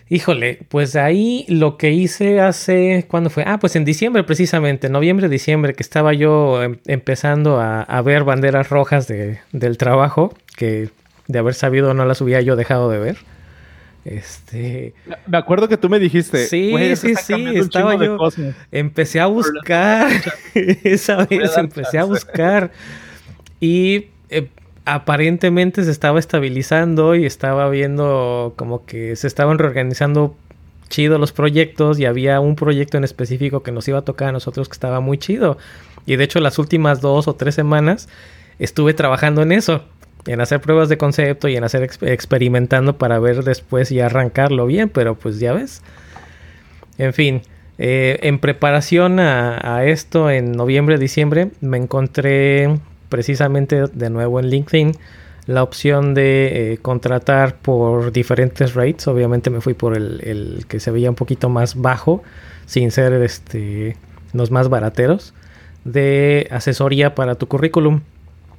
[0.07, 3.05] Híjole, pues ahí lo que hice hace.
[3.07, 3.43] ¿Cuándo fue?
[3.45, 8.23] Ah, pues en diciembre precisamente, noviembre, diciembre, que estaba yo em, empezando a, a, ver
[8.23, 10.89] banderas rojas de, del trabajo, que
[11.27, 13.17] de haber sabido no las hubiera yo dejado de ver.
[14.09, 14.95] Este.
[15.27, 16.47] Me acuerdo que tú me dijiste.
[16.47, 17.45] Sí, sí, sí.
[17.53, 18.17] Estaba yo.
[18.71, 20.09] Empecé a buscar.
[20.55, 22.71] Esa vez empecé a buscar.
[23.59, 24.47] Y eh,
[24.85, 30.35] aparentemente se estaba estabilizando y estaba viendo como que se estaban reorganizando
[30.87, 34.31] chido los proyectos y había un proyecto en específico que nos iba a tocar a
[34.31, 35.59] nosotros que estaba muy chido.
[36.07, 38.09] Y de hecho las últimas dos o tres semanas
[38.57, 39.83] estuve trabajando en eso
[40.25, 44.89] en hacer pruebas de concepto y en hacer experimentando para ver después y arrancarlo bien,
[44.89, 45.81] pero pues ya ves.
[46.97, 47.41] En fin,
[47.77, 54.91] eh, en preparación a, esto en noviembre, diciembre, me encontré precisamente de nuevo en LinkedIn
[55.45, 59.07] la opción de eh, contratar por diferentes rates.
[59.07, 62.21] Obviamente me fui por el, que se veía un poquito más bajo,
[62.65, 63.95] sin ser este,
[64.33, 65.33] los más barateros,
[65.85, 68.01] de asesoría para tu currículum.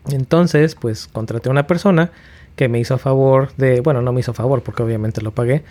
[0.08, 2.10] Entonces, pues contraté a una persona
[2.56, 5.32] que me hizo a favor de, bueno, no me hizo a favor porque obviamente lo
[5.32, 5.62] pagué,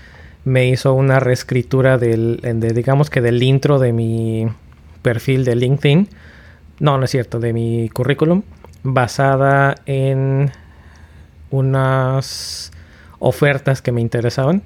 [0.46, 4.48] me hizo una reescritura del, de, digamos que del intro de mi,
[5.02, 6.10] perfil de LinkedIn.
[6.80, 8.44] No, no es cierto, de mi currículum.
[8.84, 10.52] Basada en
[11.52, 12.72] unas
[13.20, 14.64] ofertas que me interesaban.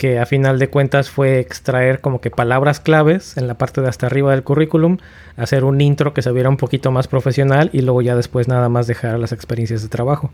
[0.00, 3.88] Que a final de cuentas fue extraer como que palabras claves en la parte de
[3.88, 4.96] hasta arriba del currículum,
[5.36, 8.70] hacer un intro que se viera un poquito más profesional y luego ya después nada
[8.70, 10.32] más dejar las experiencias de trabajo.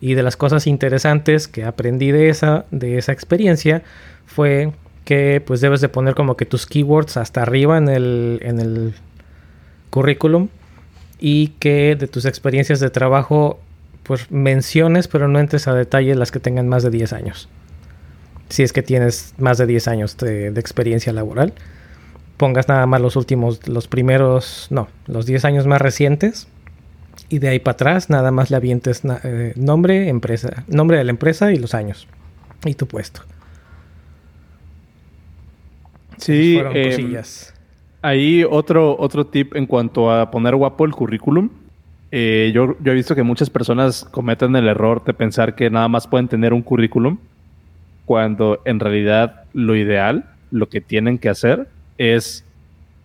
[0.00, 3.82] Y de las cosas interesantes que aprendí de esa, de esa experiencia
[4.24, 4.72] fue
[5.04, 8.94] que pues debes de poner como que tus keywords hasta arriba en el, en el
[9.90, 10.48] currículum
[11.18, 13.60] y que de tus experiencias de trabajo
[14.04, 17.50] pues menciones pero no entres a detalle las que tengan más de 10 años.
[18.50, 21.54] Si es que tienes más de 10 años de, experiencia laboral.
[22.36, 26.48] Pongas nada más los últimos, los primeros, no, los 10 años más recientes
[27.28, 31.10] y de ahí para atrás nada más le avientes eh, nombre, empresa, nombre de la
[31.10, 32.08] empresa y los años
[32.64, 33.20] y tu puesto.
[36.16, 37.22] Sí, eh,
[38.02, 41.50] ahí otro, otro tip en cuanto a poner guapo el currículum.
[42.10, 45.88] Eh, yo, yo he visto que muchas personas cometen el error de pensar que nada
[45.88, 47.18] más pueden tener un currículum
[48.10, 52.44] cuando en realidad lo ideal, lo que tienen que hacer es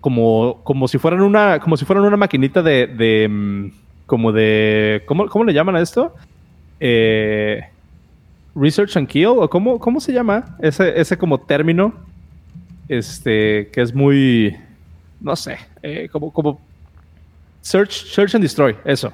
[0.01, 3.67] como, como si fueran una, como si fueran una maquinita de, mm,
[4.07, 6.15] como de, ¿cómo, ¿cómo, le llaman a esto?
[6.79, 7.61] Eh,
[8.55, 11.93] research and Kill, o cómo, cómo se llama ese, ese como término,
[12.89, 14.57] este, que es muy,
[15.21, 16.59] no sé, eh, como, como
[17.61, 19.09] search, search and destroy, eso.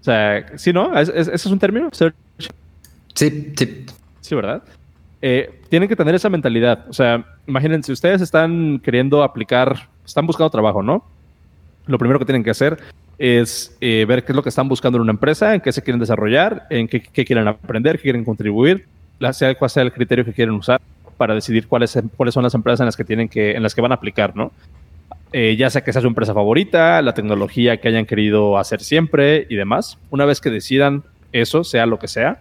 [0.00, 0.98] O sea, ¿sí, no?
[0.98, 1.88] ¿Ese es un término?
[1.92, 2.16] Search.
[3.14, 3.86] Sí, sí.
[4.22, 4.64] Sí, ¿verdad?
[5.20, 6.86] Eh, tienen que tener esa mentalidad.
[6.88, 11.04] O sea, imagínense, ustedes están queriendo aplicar, están buscando trabajo, ¿no?
[11.86, 12.78] Lo primero que tienen que hacer
[13.18, 15.82] es eh, ver qué es lo que están buscando en una empresa, en qué se
[15.82, 18.86] quieren desarrollar, en qué, quieren aprender, qué quieren contribuir,
[19.32, 20.80] sea cuál sea el criterio que quieren usar
[21.16, 23.80] para decidir cuáles, cuáles son las empresas en las que tienen que, en las que
[23.80, 24.52] van a aplicar, ¿no?
[25.32, 29.46] Eh, ya sea que sea su empresa favorita, la tecnología que hayan querido hacer siempre
[29.50, 29.98] y demás.
[30.10, 31.02] Una vez que decidan
[31.32, 32.38] eso, sea lo que sea,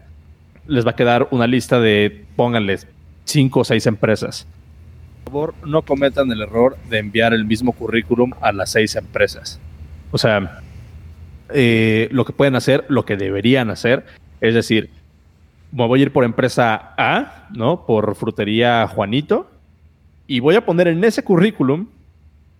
[0.68, 2.88] les va a quedar una lista de, pónganles,
[3.26, 4.48] cinco o seis empresas.
[5.24, 9.60] Por favor, no cometan el error de enviar el mismo currículum a las seis empresas.
[10.12, 10.62] O sea,
[11.54, 14.06] eh, lo que pueden hacer, lo que deberían hacer,
[14.42, 14.90] es decir,
[15.72, 17.86] me voy a ir por empresa A, ¿no?
[17.86, 19.50] Por frutería Juanito,
[20.28, 21.88] y voy a poner en ese currículum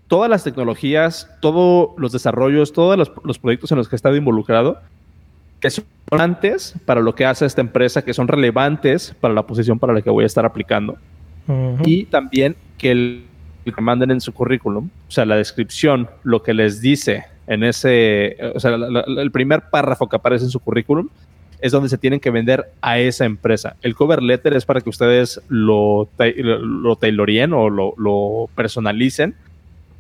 [0.08, 4.82] todas las tecnologías, todos los desarrollos, todos los, proyectos en los que he estado involucrado,
[5.76, 9.80] que son relevantes para lo que hace esta empresa, que son relevantes para la posición
[9.80, 10.98] para la que voy a estar aplicando.
[11.86, 13.26] Y también que el,
[13.64, 18.38] que manden en su currículum, o sea, la descripción, lo que les dice en ese,
[18.54, 21.08] o sea, el primer párrafo que aparece en su currículum,
[21.62, 23.78] es donde se tienen que vender a esa empresa.
[23.82, 29.36] El cover letter es para que ustedes lo, lo, tailorien o lo, lo personalicen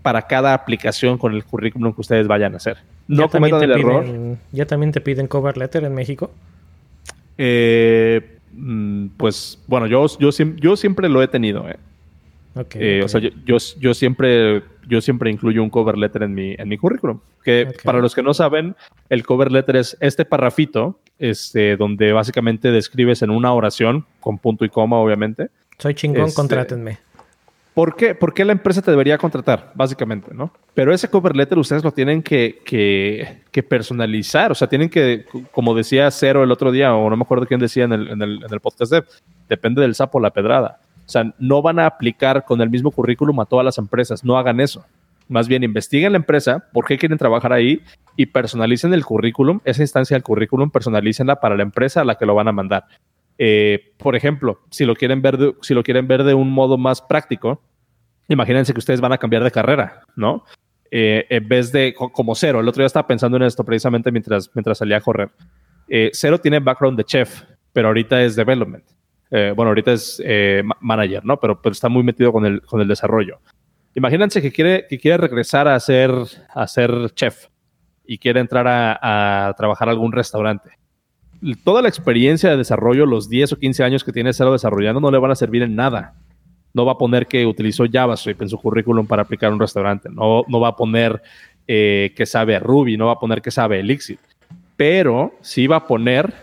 [0.01, 2.78] para cada aplicación con el currículum que ustedes vayan a hacer.
[3.08, 4.05] No cometan el error.
[4.51, 6.32] ¿Ya también te piden cover letter en México?
[7.38, 11.70] Eh, mm, pues bueno, yo, yo, yo siempre lo he tenido.
[11.70, 11.78] Eh.
[12.76, 16.68] eh o sea, yo, yo, siempre, yo siempre incluyo un cover letter en mi, en
[16.68, 17.20] mi currículum.
[17.43, 18.76] Que para los que no saben,
[19.10, 24.66] el cover letter es este parrafito, este, donde básicamente describes en una oración, con punto
[24.66, 25.49] y coma, obviamente.
[25.78, 26.97] Soy chingón, este, contrátenme.
[27.78, 28.16] ¿Por qué?
[28.16, 29.72] ¿Por qué la empresa te debería contratar?
[29.76, 30.52] Básicamente, ¿no?
[30.74, 34.52] Pero ese cover letter ustedes lo tienen que, que, personalizar.
[34.52, 37.60] O sea, tienen que, como decía Cero el otro día, o no me acuerdo quién
[37.60, 39.04] decía en el, en el, podcast de,
[39.48, 40.80] depende del sapo la pedrada.
[41.06, 44.24] O sea, no van a aplicar con el mismo currículum a todas las empresas.
[44.24, 44.84] No hagan eso.
[45.28, 47.84] Más bien, investiguen la empresa, por qué quieren trabajar ahí
[48.16, 52.26] y personalicen el currículum, esa instancia del currículum, personalícenla para la empresa a la que
[52.26, 52.86] lo van a mandar.
[53.38, 56.78] Eh, por ejemplo, si lo, quieren ver de, si lo quieren ver de un modo
[56.78, 57.62] más práctico,
[58.28, 60.44] imagínense que ustedes van a cambiar de carrera, ¿no?
[60.90, 64.50] Eh, en vez de como Cero, el otro día estaba pensando en esto precisamente mientras,
[64.56, 65.30] mientras salía a correr.
[65.90, 68.86] Eh, Cero tiene background de chef, pero ahorita es development.
[69.30, 70.22] bueno, ahorita es
[70.80, 71.38] manager, ¿no?
[71.40, 73.40] Pero, pero está muy metido con el, con el desarrollo.
[73.94, 76.12] Imagínense que quiere, que quiere regresar a ser,
[76.54, 77.48] a ser chef
[78.06, 80.78] y quiere entrar a, a trabajar a algún restaurante
[81.64, 85.12] toda la experiencia de desarrollo, los 10 o 15 años que tiene Cero desarrollando, no
[85.12, 86.16] le van a servir en nada.
[86.74, 90.10] No va a poner que utilizó JavaScript en su currículum para aplicar un restaurante.
[90.12, 91.22] No, no va a poner
[91.68, 94.20] eh, que sabe Ruby, no va a poner que sabe Elixir.
[94.76, 96.34] Pero sí va a poner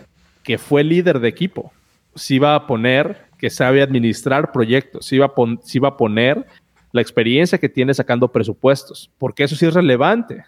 [0.43, 1.71] que fue líder de equipo.
[2.15, 5.05] Sí va a poner que sabe administrar proyectos.
[5.05, 5.33] Sí va a,
[5.63, 6.45] sí va a poner
[6.91, 10.45] la experiencia que tiene sacando presupuestos, porque eso sí es relevante.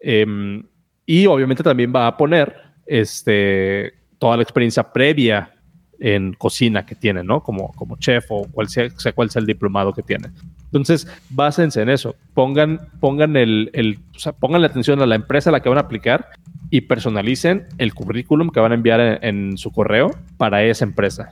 [0.00, 0.64] Em,
[1.06, 5.52] y obviamente también va a poner este, toda la experiencia previa
[6.00, 7.42] en cocina que tiene, ¿no?
[7.42, 10.28] Como, como chef o cual sea, cual sea el diplomado que tiene.
[10.64, 12.14] Entonces, básense en eso.
[12.34, 15.78] Pongan, pongan el, el sea, pongan la atención a la empresa a la que van
[15.78, 16.28] a aplicar
[16.70, 21.30] y personalicen el currículum que van a enviar en, en su correo para esa empresa.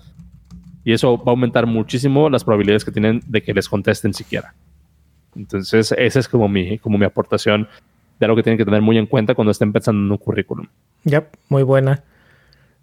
[0.85, 4.55] Y eso va a aumentar muchísimo las probabilidades que tienen de que les contesten siquiera.
[5.37, 7.69] Entonces, esa es como mi, como mi aportación
[8.19, 10.67] de algo que tienen que tener muy en cuenta cuando estén pensando en un currículum.
[11.05, 12.03] Ya, muy buena.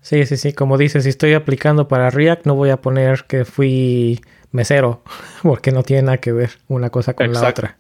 [0.02, 0.54] Sí, sí, sí.
[0.54, 4.20] Como dices, si estoy aplicando para React, no voy a poner que fui
[4.52, 5.02] mesero,
[5.44, 7.78] porque no tiene nada que ver una cosa con la otra.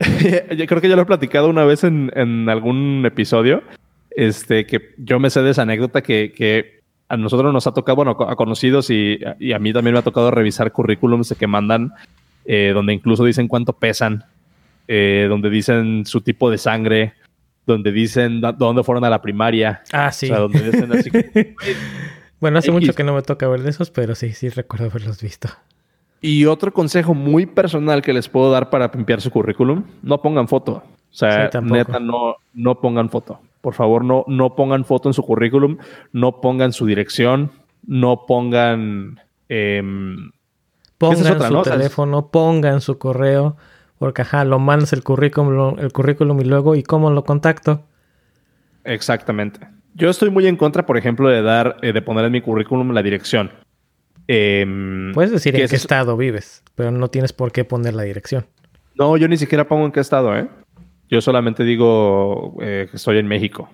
[0.56, 3.62] yo creo que ya lo he platicado una vez en, en, algún episodio.
[4.10, 7.96] Este, que yo me sé de esa anécdota que, que a nosotros nos ha tocado,
[7.96, 11.92] bueno, a conocidos y, y, a mí también me ha tocado revisar currículums que mandan,
[12.44, 14.24] eh, donde incluso dicen cuánto pesan,
[14.92, 17.14] eh, donde dicen su tipo de sangre,
[17.64, 19.82] donde dicen dónde fueron a la primaria.
[19.92, 20.26] Ah, sí.
[20.26, 21.10] O sea, donde dicen así
[22.40, 25.22] bueno, hace mucho que no me toca ver de esos, pero sí, sí recuerdo haberlos
[25.22, 25.48] visto.
[26.20, 30.48] Y otro consejo muy personal que les puedo dar para limpiar su currículum, no pongan
[30.48, 30.82] foto.
[30.82, 33.38] O sea, neta, no, no pongan foto.
[33.60, 35.78] Por favor, no, no pongan foto en su currículum,
[36.12, 37.52] no pongan su dirección,
[37.86, 39.20] no pongan...
[39.48, 39.80] Eh,
[40.98, 41.62] pongan otra, su ¿no?
[41.62, 43.56] teléfono, pongan su correo,
[44.00, 47.84] porque ajá, lo mandas el currículum, el currículum y luego, ¿y cómo lo contacto?
[48.82, 49.60] Exactamente.
[49.92, 52.92] Yo estoy muy en contra, por ejemplo, de dar, eh, de poner en mi currículum
[52.92, 53.50] la dirección.
[54.26, 54.64] Eh,
[55.12, 58.46] Puedes decir en qué estado vives, pero no tienes por qué poner la dirección.
[58.94, 60.48] No, yo ni siquiera pongo en qué estado, ¿eh?
[61.10, 63.68] Yo solamente digo eh, que estoy en México.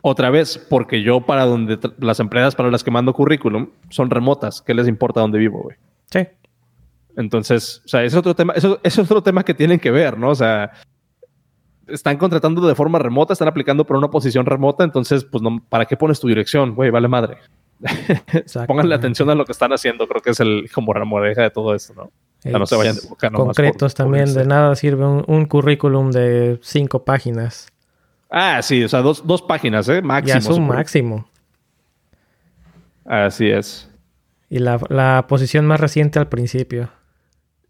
[0.00, 4.62] Otra vez, porque yo para donde las empresas para las que mando currículum son remotas.
[4.62, 5.76] ¿Qué les importa dónde vivo, güey?
[6.12, 6.28] Sí.
[7.16, 10.30] Entonces, o sea, es otro tema, eso, es otro tema que tienen que ver, ¿no?
[10.30, 10.72] O sea,
[11.86, 15.84] están contratando de forma remota, están aplicando por una posición remota, entonces, pues, no, ¿para
[15.84, 16.74] qué pones tu dirección?
[16.74, 17.38] Güey, vale madre.
[18.66, 21.74] Pónganle atención a lo que están haciendo, creo que es el como remoreja de todo
[21.74, 22.10] esto, ¿no?
[22.44, 27.04] O no se vayan de boca, Concretos también, de nada sirve un, currículum de cinco
[27.04, 27.68] páginas.
[28.30, 30.02] Ah, sí, o sea, dos, dos páginas, ¿eh?
[30.02, 30.32] Máximo.
[30.32, 31.28] Ya es un máximo.
[33.04, 33.88] Así es.
[34.48, 36.90] Y la, la, posición más reciente al principio.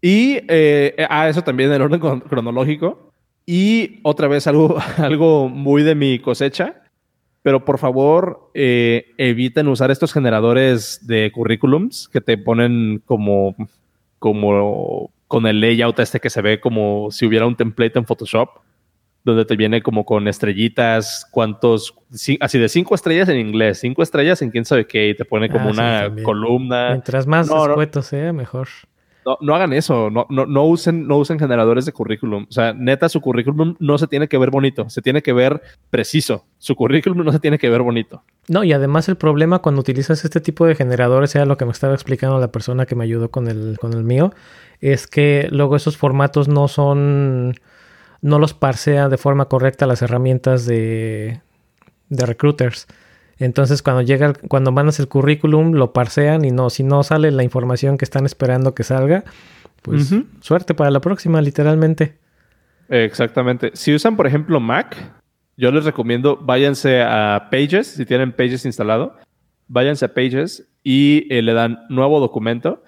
[0.05, 3.13] Y eh, ah, eso también el orden cronológico.
[3.45, 6.83] Y otra vez algo, algo muy de mi cosecha
[7.43, 13.55] pero por favor eh, eviten usar estos generadores de currículums que te ponen como,
[14.17, 18.49] como con el layout este que se ve como si hubiera un template en Photoshop,
[19.25, 21.93] donde te viene como con estrellitas, cuántos,
[22.39, 25.49] así de cinco estrellas en inglés, cinco estrellas en quién sabe qué, y te pone
[25.49, 25.71] como ah,
[26.11, 26.89] una columna.
[26.91, 28.69] Mientras más no, sea, mejor.
[29.25, 32.45] No, no hagan eso, no, usen, generadores de currículum.
[32.49, 35.61] O sea, neta, su currículum no se tiene que ver bonito, se tiene que ver
[35.89, 36.45] preciso.
[36.57, 38.23] Su currículum no se tiene que ver bonito.
[38.47, 41.71] No, y además el problema cuando utilizas este tipo de generadores, era lo que me
[41.71, 44.33] estaba explicando la persona que me ayudó con el, mío,
[44.81, 47.55] es que luego esos formatos no son,
[48.21, 51.41] no los parsean de forma correcta las herramientas de
[52.09, 52.87] recruiters.
[53.43, 57.43] Entonces cuando llega, cuando mandas el currículum, lo parsean y no, si no sale la
[57.43, 59.25] información que están esperando que salga,
[59.81, 62.17] pues suerte para la próxima, literalmente.
[62.87, 63.71] Exactamente.
[63.73, 64.95] Si usan, por ejemplo, Mac,
[65.57, 69.17] yo les recomiendo váyanse a Pages, si tienen Pages instalado,
[69.67, 72.81] váyanse a Pages y eh, le dan nuevo documento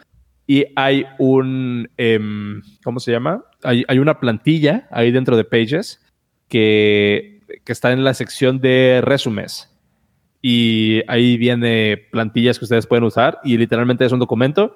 [0.48, 3.44] y hay un, em, ¿cómo se llama?
[3.62, 6.02] Hay, hay, una plantilla ahí dentro de Pages
[6.48, 9.75] que, que está en la sección de resúmenes
[10.48, 14.76] y ahí viene plantillas que ustedes pueden usar y literalmente es un documento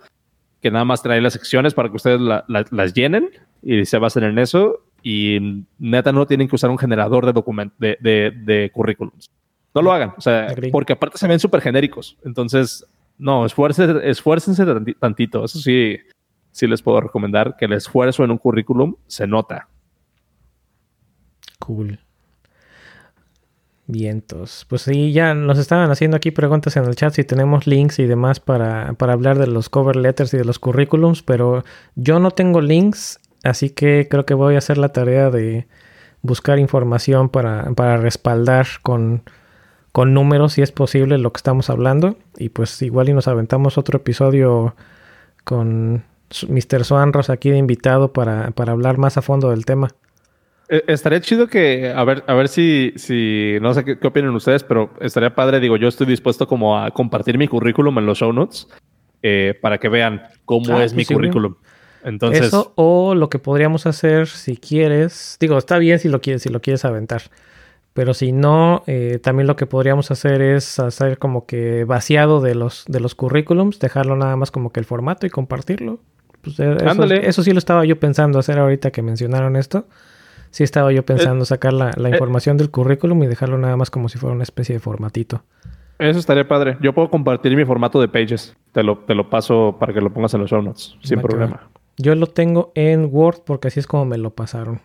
[0.64, 3.30] que nada más trae las secciones para que ustedes las llenen
[3.62, 7.72] y se basen en eso y neta no tienen que usar un generador de, document
[7.78, 9.30] de, de, currículums.
[9.76, 12.18] No lo hagan, o sea, porque aparte se ven súper genéricos.
[12.26, 12.84] Entonces,
[13.20, 14.66] no, esfuércense, esfuércense
[15.00, 15.46] tantito.
[15.46, 16.00] Eso sí,
[16.50, 19.68] sí les puedo recomendar que el esfuerzo en un currículum se nota.
[21.60, 22.00] Cool.
[23.92, 24.68] Vientos.
[24.70, 28.06] Pues sí, ya nos estaban haciendo aquí preguntas en el chat si tenemos links y
[28.06, 31.64] demás para, para, hablar de los cover letters y de los currículums, pero
[31.96, 35.66] yo no tengo links, así que creo que voy a hacer la tarea de
[36.22, 39.24] buscar información para, para respaldar con,
[39.92, 42.16] con números, si es posible, lo que estamos hablando.
[42.38, 44.76] Y pues igual y nos aventamos otro episodio
[45.44, 46.04] con
[46.48, 46.86] Mr.
[46.86, 49.96] Swanros aquí de invitado para, para hablar más a fondo del tema.
[50.70, 54.64] Eh, estaría chido que, a ver, a ver si, si no sé qué, opinan ustedes,
[54.64, 58.32] pero estaría padre, digo, yo estoy dispuesto como a compartir mi currículum en los show
[58.32, 58.68] notes
[59.24, 61.56] eh, para que vean cómo ah, es mi currículum.
[62.04, 66.44] Entonces, Eso o lo que podríamos hacer si quieres, digo, está bien si lo quieres,
[66.44, 67.24] si lo quieres aventar.
[67.94, 72.54] Pero si no, eh, también lo que podríamos hacer es hacer como que vaciado de
[72.54, 76.00] los, de los currículums, dejarlo nada más como que el formato y compartirlo.
[76.42, 79.88] Pues eh, eso, eso, sí lo estaba yo pensando hacer ahorita que mencionaron esto.
[80.52, 84.10] Sí estaba yo pensando sacar la, la información del currículum y dejarlo nada más como
[84.10, 85.44] si fuera una especie de formatito.
[86.00, 86.78] Eso estaría padre.
[86.82, 88.56] Yo puedo compartir mi formato de Pages.
[88.72, 91.70] Te lo, te lo paso para que lo pongas en los show notes, sin problema.
[91.98, 94.80] Yo lo tengo en Word porque así es como me lo pasaron.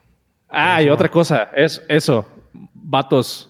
[0.49, 2.27] Ah, y otra cosa, es eso.
[2.75, 3.49] Vatos,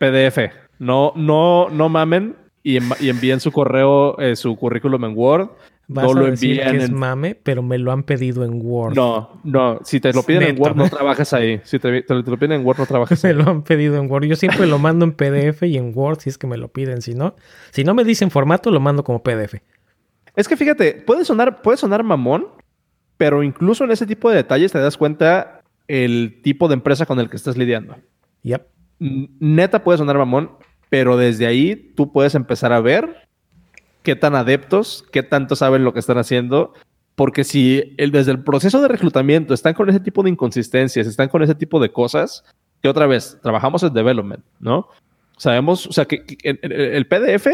[0.00, 0.38] PDF.
[0.80, 2.78] No, no, no mamen y,
[3.08, 5.50] envíen su correo, eh, su currículum en Word.
[5.88, 8.94] No lo envíen que es mame, pero me lo han pedido en Word.
[8.94, 9.78] No, no.
[9.84, 11.60] Si te lo piden en Word, no trabajas ahí.
[11.64, 13.34] Si te, lo piden en Word, no trabajas ahí.
[13.34, 14.24] me lo han pedido en Word.
[14.24, 17.02] Yo siempre lo mando en PDF y en Word si es que me lo piden.
[17.02, 17.36] Si no,
[17.70, 19.54] si no me dicen formato, lo mando como PDF.
[20.34, 22.48] Es que fíjate, puede sonar, puede sonar mamón,
[23.16, 27.20] pero incluso en ese tipo de detalles te das cuenta el tipo de empresa con
[27.20, 27.96] el que estás lidiando.
[28.42, 28.66] Yep.
[28.98, 30.50] Neta puede sonar mamón,
[30.90, 33.25] pero desde ahí tú puedes empezar a ver
[34.06, 36.74] qué tan adeptos, qué tanto saben lo que están haciendo.
[37.16, 41.42] Porque si desde el proceso de reclutamiento están con ese tipo de inconsistencias, están con
[41.42, 42.44] ese tipo de cosas,
[42.80, 44.86] que otra vez, trabajamos en development, ¿no?
[45.38, 47.48] Sabemos, o sea, que, el, PDF,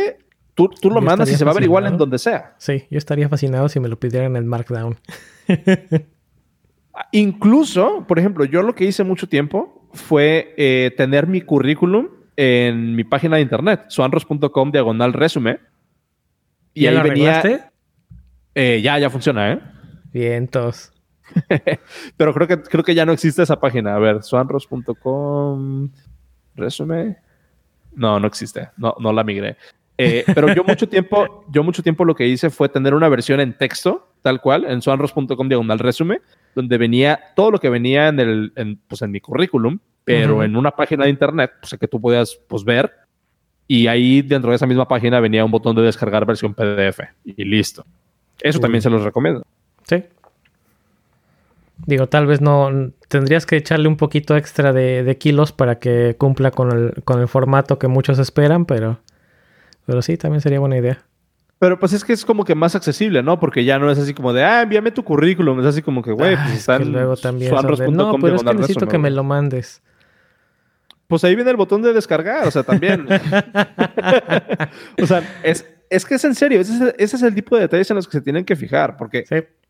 [0.54, 2.54] tú, tú lo mandas y se va a ver igual en donde sea.
[2.58, 4.98] Sí, yo estaría fascinado si me lo pidieran en Markdown.
[7.12, 12.94] Incluso, por ejemplo, yo lo que hice mucho tiempo fue eh, tener mi currículum en
[12.94, 15.71] mi página de internet, suanros.com diagonal resume.
[16.74, 17.70] Y ahí venía.
[18.54, 19.60] Eh, ya, ya funciona, ¿eh?
[20.12, 20.92] Vientos.
[22.16, 23.94] Pero creo que, creo que ya no existe esa página.
[23.94, 25.90] A ver, suanros.com
[26.54, 27.16] resume.
[27.94, 28.70] No, no existe.
[28.76, 29.56] No, no la migré.
[29.98, 33.40] Eh, pero yo mucho tiempo, yo mucho tiempo lo que hice fue tener una versión
[33.40, 36.20] en texto, tal cual, en suanros.com diagonal resume,
[36.54, 40.56] donde venía todo lo que venía en, el, en, pues en mi currículum, pero en
[40.56, 42.90] una página de internet, pues que tú podías pues, ver,
[43.68, 47.44] y ahí dentro de esa misma página venía un botón de descargar versión PDF, y
[47.44, 47.84] listo.
[48.40, 49.44] Eso también se los recomiendo.
[49.84, 50.04] Sí.
[51.86, 56.16] Digo, tal vez no tendrías que echarle un poquito extra de, de kilos para que
[56.18, 59.00] cumpla con el, con el formato que muchos esperan, pero
[59.86, 61.04] pero sí, también sería buena idea.
[61.58, 63.38] Pero pues es que es como que más accesible, ¿no?
[63.38, 65.60] Porque ya no es así como de, ah, envíame tu currículum.
[65.60, 67.52] Es así como que, güey, pues está que luego también
[67.92, 69.82] No, pero es que necesito que me lo mandes.
[71.12, 73.06] Pues ahí viene el botón de descargar, o sea, también.
[75.02, 77.96] o sea, es, es que es en serio, ese es, el, tipo de detalles en
[77.96, 79.22] los que se tienen que fijar, porque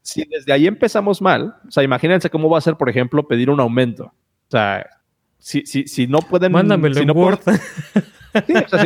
[0.02, 3.50] si desde ahí empezamos mal, o sea, imagínense cómo va a ser, por ejemplo, pedir
[3.50, 4.04] un aumento.
[4.04, 4.86] O sea,
[5.36, 6.52] si, si, si no pueden...
[6.52, 7.40] Mándamelo si Word.
[8.46, 8.78] Sí, o sea,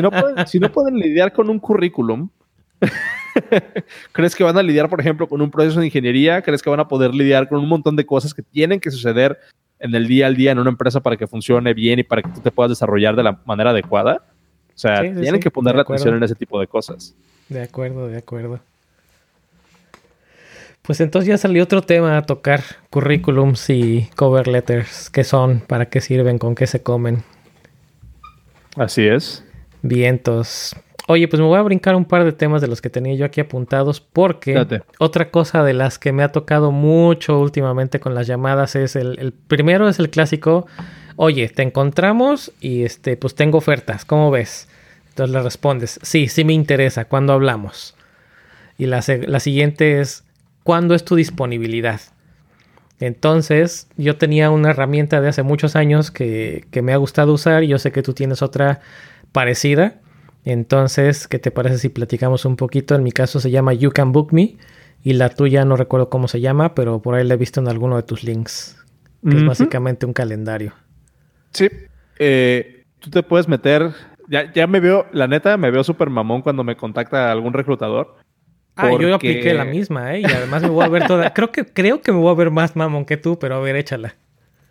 [0.46, 2.30] si no, pueden, lidiar con un currículum,
[4.12, 6.40] ¿crees que van a lidiar, por ejemplo, con un proceso de ingeniería?
[6.40, 9.38] ¿Crees que van a poder lidiar con un montón de cosas que tienen que suceder
[9.78, 12.30] en el día al día en una empresa para que funcione bien y para que
[12.30, 14.22] tú te puedas desarrollar de la manera adecuada?
[14.74, 17.14] O sea, tienen que poner la atención en ese tipo de cosas.
[17.48, 18.60] De acuerdo, de acuerdo.
[20.82, 25.10] Pues entonces ya salió otro tema a tocar, currículums y cover letters.
[25.10, 25.60] ¿Qué son?
[25.60, 26.38] ¿Para qué sirven?
[26.38, 27.24] ¿Con qué se comen?
[28.76, 29.44] Así es.
[29.82, 30.76] Vientos.
[31.08, 33.24] Oye, pues me voy a brincar un par de temas de los que tenía yo
[33.24, 34.66] aquí apuntados porque
[34.98, 39.18] otra cosa de las que me ha tocado mucho últimamente con las llamadas es el,
[39.20, 40.66] el, primero es el clásico,
[41.14, 44.68] oye, te encontramos y este, pues tengo ofertas, ¿cómo ves?
[45.10, 47.94] Entonces le respondes, sí, sí me interesa, ¿cuándo hablamos?
[48.76, 50.24] Y la, la siguiente es,
[50.64, 52.00] ¿cuándo es tu disponibilidad?
[53.00, 57.68] Entonces, yo tenía una herramienta de hace muchos años que, me ha gustado usar y
[57.68, 58.80] yo sé que tú tienes otra
[59.32, 60.00] parecida.
[60.46, 62.94] Entonces, ¿qué te parece si platicamos un poquito?
[62.94, 64.56] En mi caso se llama You Can Book Me
[65.02, 67.68] y la tuya no recuerdo cómo se llama, pero por ahí la he visto en
[67.68, 68.82] alguno de tus links,
[69.28, 70.72] que es básicamente un calendario.
[71.50, 71.68] Sí,
[72.18, 73.90] eh, tú te puedes meter,
[74.28, 78.16] ya, ya me veo, la neta, me veo súper mamón cuando me contacta algún reclutador
[78.76, 80.20] Ah, yo apliqué la misma, ¿eh?
[80.20, 81.30] Y además me voy a ver toda.
[81.34, 83.74] creo que creo que me voy a ver más mamón que tú, pero a ver,
[83.74, 84.14] échala.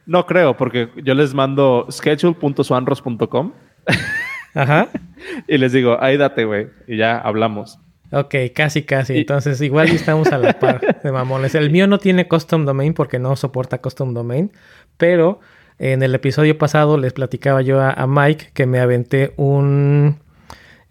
[0.06, 3.52] No creo, porque yo les mando schedule.swanros.com.
[4.56, 4.88] Ajá.
[5.48, 6.68] y les digo, ahí date, güey.
[6.88, 7.78] Y ya hablamos.
[8.12, 9.18] Ok, casi, casi.
[9.18, 11.54] Entonces, igual estamos a la par de mamones.
[11.54, 14.52] El mío no tiene custom domain porque no soporta custom domain,
[14.98, 15.40] pero
[15.80, 20.20] en el episodio pasado les platicaba yo a, Mike que me aventé un,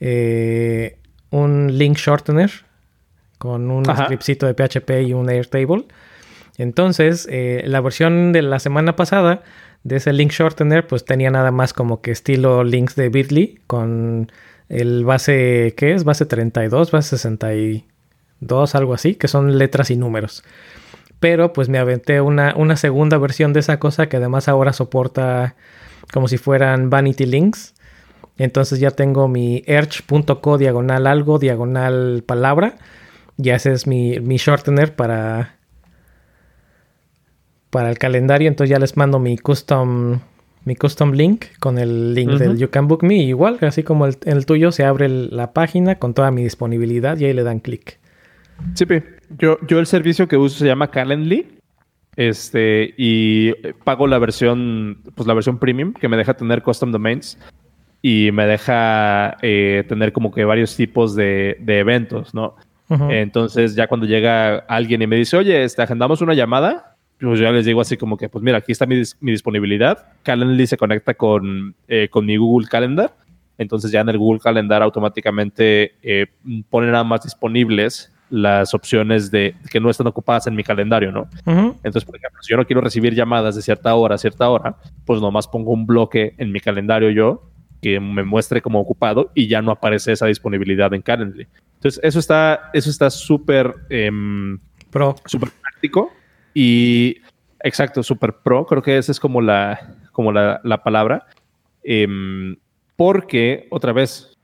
[0.00, 0.98] eh,
[1.30, 2.50] un link shortener
[3.38, 5.86] con un scriptcito de PHP y un Airtable.
[6.58, 9.42] Entonces, eh, la versión de la semana pasada
[9.84, 14.32] de ese link shortener, pues tenía nada más como que estilo links de Bitly con
[14.68, 16.04] el base, ¿qué es?
[16.04, 20.42] Base 32, base 62, algo así, que son letras y números.
[21.20, 25.54] Pero pues me aventé una, una segunda versión de esa cosa que además ahora soporta
[26.12, 27.74] como si fueran vanity links.
[28.36, 32.76] Entonces ya tengo mi erch.co diagonal algo diagonal palabra
[33.36, 35.56] y ese es mi, mi shortener para
[37.74, 40.20] para el calendario, entonces ya les mando mi custom
[40.64, 43.16] mi custom link con el link del You Can Book Me.
[43.16, 47.24] Igual, así como el, el tuyo, se abre la página con toda mi disponibilidad y
[47.24, 47.98] ahí le dan clic.
[48.74, 48.84] Sí,
[49.40, 51.48] yo, yo el servicio que uso se llama Calendly.
[52.14, 53.52] Este, y
[53.82, 57.36] pago la versión, pues la versión premium, que me deja tener custom domains
[58.02, 62.54] y me deja eh, tener como que varios tipos de, eventos, ¿no?
[62.88, 67.50] Entonces, ya cuando llega alguien y me dice, oye, este, agendamos una llamada, pues ya
[67.50, 70.06] les digo así como que, pues mira, aquí está mi, disponibilidad.
[70.22, 73.16] Calendly se conecta con, eh, con mi Google Calendar.
[73.56, 76.26] Entonces ya en el Google Calendar automáticamente eh,
[76.68, 81.28] pone nada más disponibles las opciones de que no están ocupadas en mi calendario, ¿no?
[81.46, 84.76] Entonces, por ejemplo, si yo no quiero recibir llamadas de cierta hora a cierta hora,
[85.04, 87.50] pues nomás pongo un bloque en mi calendario yo
[87.80, 91.46] que me muestre como ocupado y ya no aparece esa disponibilidad en Calendly.
[91.74, 94.58] Entonces, eso está eso está súper em,
[94.90, 96.10] pro, súper práctico
[96.54, 97.16] y
[97.60, 98.64] exacto, súper pro.
[98.66, 101.26] Creo que esa es como la como la, palabra,
[101.82, 102.56] em,
[102.94, 104.38] porque otra vez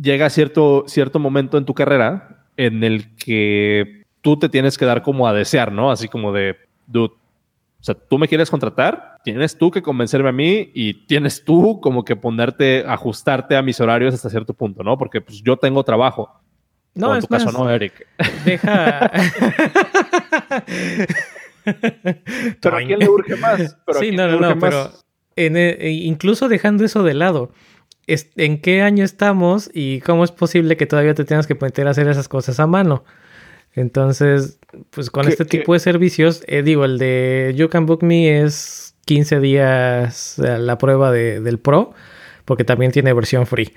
[0.00, 5.02] llega cierto cierto momento en tu carrera en el que tú te tienes que dar
[5.02, 5.90] como a desear, ¿no?
[5.90, 6.56] Así como de,
[6.86, 7.14] dude,
[7.80, 11.80] o sea, tú me quieres contratar, tienes tú que convencerme a mí y tienes tú
[11.80, 14.98] como que ponerte, ajustarte a mis horarios hasta cierto punto, ¿no?
[14.98, 16.30] Porque pues yo tengo trabajo.
[16.94, 18.06] No, en tu caso no, Eric.
[18.44, 19.10] Deja.
[22.60, 23.76] pero a quién le urge más.
[23.98, 24.92] sí, no, no, no, pero
[25.36, 27.52] e, incluso dejando eso de lado,
[28.06, 31.90] en qué año estamos y cómo es posible que todavía te tengas que meter a
[31.90, 33.04] hacer esas cosas a mano.
[33.74, 34.58] Entonces,
[34.90, 38.96] pues con este tipo de servicios, eh, digo, el de You Can Book Me es
[39.06, 41.92] 15 días eh, la prueba del Pro,
[42.44, 43.72] porque también tiene versión free,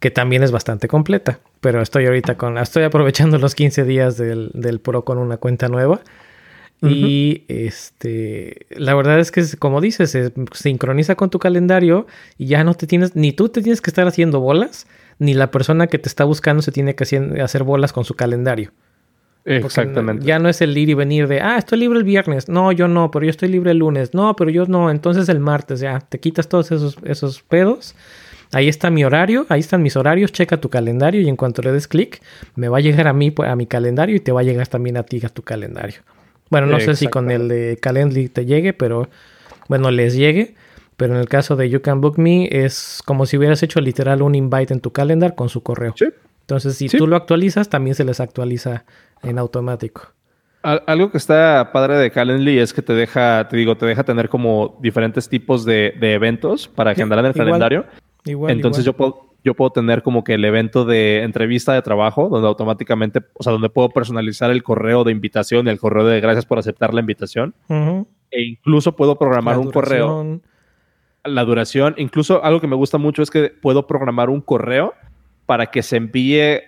[0.00, 1.40] que también es bastante completa.
[1.60, 5.68] Pero estoy ahorita con, estoy aprovechando los 15 días del, del Pro con una cuenta
[5.68, 6.00] nueva.
[6.80, 12.62] Y este, la verdad es que, como dices, se sincroniza con tu calendario y ya
[12.62, 14.86] no te tienes, ni tú te tienes que estar haciendo bolas,
[15.18, 17.04] ni la persona que te está buscando se tiene que
[17.42, 18.70] hacer bolas con su calendario.
[19.44, 20.24] Exactamente.
[20.24, 22.48] Ya no es el ir y venir de, ah, estoy libre el viernes.
[22.48, 24.14] No, yo no, pero yo estoy libre el lunes.
[24.14, 24.90] No, pero yo no.
[24.90, 27.94] Entonces el martes, ya, te quitas todos esos, esos pedos.
[28.52, 31.72] Ahí está mi horario, ahí están mis horarios, checa tu calendario y en cuanto le
[31.72, 32.22] des clic,
[32.54, 34.96] me va a llegar a mí, a mi calendario y te va a llegar también
[34.96, 36.00] a ti a tu calendario.
[36.50, 39.08] Bueno, no sé si con el de Calendly te llegue, pero
[39.68, 40.54] bueno, les llegue.
[40.96, 44.20] Pero en el caso de You Can Book Me es como si hubieras hecho literal
[44.20, 45.94] un invite en tu calendar con su correo.
[46.40, 48.84] Entonces, si tú lo actualizas, también se les actualiza
[49.22, 50.08] en automático.
[50.62, 54.28] Algo que está padre de Calendly es que te deja, te digo, te deja tener
[54.28, 57.86] como diferentes tipos de, eventos para agendar en el calendario.
[58.24, 62.28] Igual, Entonces yo puedo yo puedo tener como que el evento de entrevista de trabajo,
[62.28, 66.20] donde automáticamente, o sea, donde puedo personalizar el correo de invitación y el correo de
[66.20, 67.54] gracias por aceptar la invitación.
[68.30, 70.40] E incluso puedo programar un correo.
[71.24, 71.94] La duración.
[71.98, 74.94] Incluso algo que me gusta mucho es que puedo programar un correo
[75.46, 76.60] para que se envíe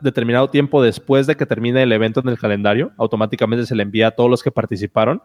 [0.00, 2.92] determinado tiempo después de que termine el evento en el calendario.
[2.98, 5.22] Automáticamente se le envía a todos los que participaron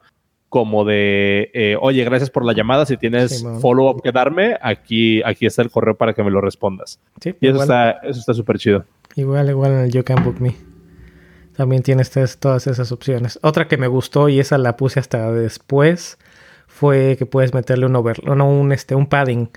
[0.54, 5.47] como de, eh, oye, gracias por la llamada, si tienes follow-up que darme, aquí, aquí
[5.47, 6.99] está el correo para que me lo respondas.
[7.41, 8.86] y eso está, eso está súper chido.
[9.16, 10.56] Igual, igual en el You Can Book Me.
[11.58, 13.39] También tienes todas esas opciones.
[13.41, 16.20] Otra que me gustó y esa la puse hasta después
[16.68, 19.49] fue que puedes meterle un over, no, un, este, un padding.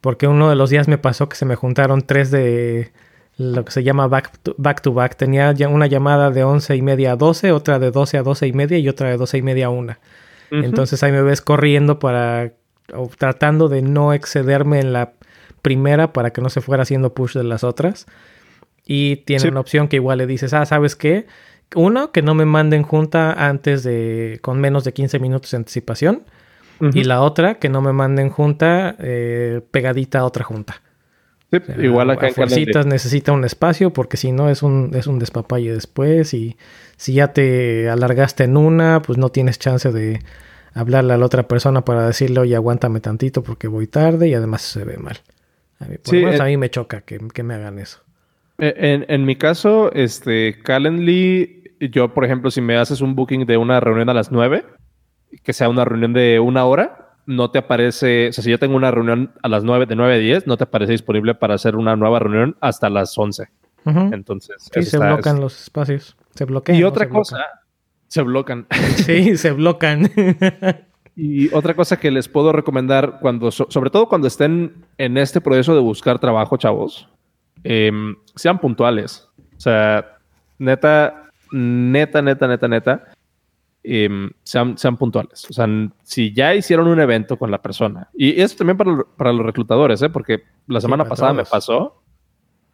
[0.00, 2.92] Porque uno de los días me pasó que se me juntaron tres de
[3.36, 4.80] lo que se llama back to back.
[4.82, 5.16] To back.
[5.16, 8.46] Tenía ya una llamada de once y media a 12, otra de 12 a 12
[8.46, 9.70] y media y otra de 12 y media a
[10.50, 12.52] Entonces ahí me ves corriendo para
[12.94, 15.14] o tratando de no excederme en la
[15.62, 18.06] primera para que no se fuera haciendo push de las otras.
[18.84, 21.26] Y tiene una opción que igual le dices, ah, ¿sabes qué?
[21.74, 26.22] Uno, que no me manden junta antes de, con menos de 15 minutos de anticipación.
[26.92, 30.82] Y la otra, que no me manden junta eh, pegadita a otra junta.
[31.78, 36.34] Igual acá en necesita un espacio porque si no es un, es un despapalle después
[36.34, 36.56] y
[36.96, 40.20] si ya te alargaste en una, pues no tienes chance de
[40.74, 44.62] hablarle a la otra persona para decirle, oye, aguántame tantito porque voy tarde y además
[44.62, 45.16] se ve mal.
[45.80, 48.00] A mí, por a eh, mí me choca que, me hagan eso.
[48.58, 53.56] Eh, en, mi caso, este, Calendly, yo, por ejemplo, si me haces un booking de
[53.56, 54.64] una reunión a las 9,
[55.42, 58.76] que sea una reunión de una hora, no te aparece, o sea, si yo tengo
[58.76, 61.76] una reunión a las 9, de 9 a 10, no te aparece disponible para hacer
[61.76, 63.48] una nueva reunión hasta las 11.
[63.84, 66.16] Entonces, sí, se bloquean los espacios.
[66.34, 66.76] Se bloquean.
[66.76, 67.38] Y otra cosa,
[68.08, 68.66] se bloquean.
[68.96, 70.10] Sí, se bloquean.
[71.16, 75.74] y otra cosa que les puedo recomendar, cuando, sobre todo cuando estén en este proceso
[75.74, 77.08] de buscar trabajo, chavos,
[77.62, 79.28] em, sean puntuales.
[79.56, 80.18] O sea,
[80.58, 83.04] neta, neta, neta, neta, neta.
[83.86, 85.46] Em, sean, sean puntuales.
[85.48, 85.66] O sea,
[86.02, 90.02] si ya hicieron un evento con la persona, y eso también para, para los reclutadores,
[90.02, 90.10] ¿eh?
[90.10, 92.02] porque la semana pasada me pasó,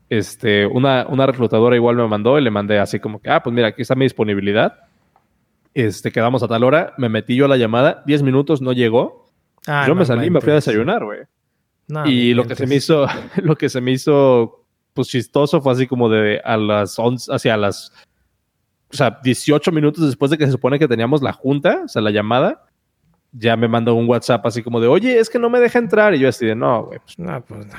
[0.08, 3.54] este, una, una reclutadora igual me mandó y le mandé así como que, ah, pues
[3.54, 4.80] mira, aquí está mi disponibilidad.
[5.74, 9.30] Este, quedamos a tal hora, me metí yo a la llamada, 10 minutos no llegó.
[9.66, 11.20] Ah, yo me salí y me fui a desayunar, güey.
[12.06, 13.06] y lo que se me hizo,
[13.42, 17.56] lo que se me hizo, pues chistoso fue así como de a las 11, hacia
[17.56, 17.92] las
[18.92, 22.02] o sea, 18 minutos después de que se supone que teníamos la junta, o sea,
[22.02, 22.64] la llamada,
[23.32, 26.14] ya me mandó un WhatsApp así como de, oye, es que no me deja entrar.
[26.14, 27.72] Y yo así de, no, güey, pues, no, pues no.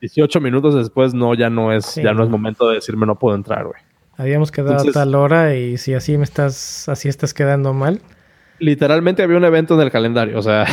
[0.00, 3.36] 18 minutos después, no, ya no es, ya no es momento de decirme no puedo
[3.36, 3.80] entrar, güey.
[4.16, 8.00] Habíamos quedado a tal hora y si así me estás, así estás quedando mal.
[8.58, 10.66] Literalmente había un evento en el calendario, o sea.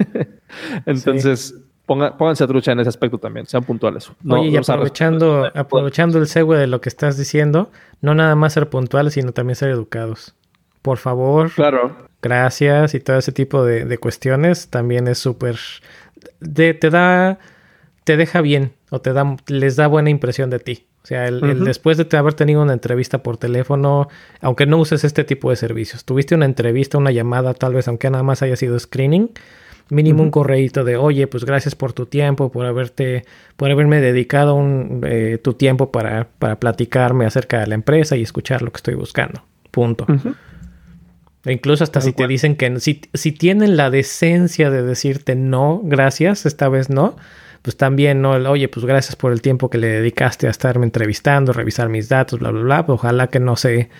[0.86, 1.54] Entonces,
[1.86, 4.10] pónganse a trucha en ese aspecto también, sean puntuales.
[4.28, 7.70] Oye, y aprovechando, aprovechando el segue de lo que estás diciendo,
[8.00, 10.34] no nada más ser puntuales, sino también ser educados.
[10.82, 11.50] Por favor.
[11.50, 11.96] Claro.
[12.20, 15.58] Gracias y todo ese tipo de, cuestiones también es súper...
[16.40, 17.38] te da...
[18.04, 20.86] te deja bien o te da, les da buena impresión de ti.
[21.04, 24.08] O sea, el, después de haber tenido una entrevista por teléfono,
[24.40, 28.08] aunque no uses este tipo de servicios, tuviste una entrevista, una llamada, tal vez, aunque
[28.08, 29.30] nada más haya sido screening,
[29.90, 33.24] mínimo un correíto de, oye, pues gracias por tu tiempo, por haberte,
[33.56, 38.22] por haberme dedicado un, eh, tu tiempo para, para, platicarme acerca de la empresa y
[38.22, 39.42] escuchar lo que estoy buscando.
[39.70, 40.06] Punto.
[41.44, 45.80] E incluso hasta si te dicen que si, si tienen la decencia de decirte no,
[45.84, 47.16] gracias, esta vez no,
[47.60, 51.52] pues también no, oye, pues gracias por el tiempo que le dedicaste a estarme entrevistando,
[51.52, 52.84] revisar mis datos, bla, bla, bla.
[52.88, 53.90] ojalá que no se,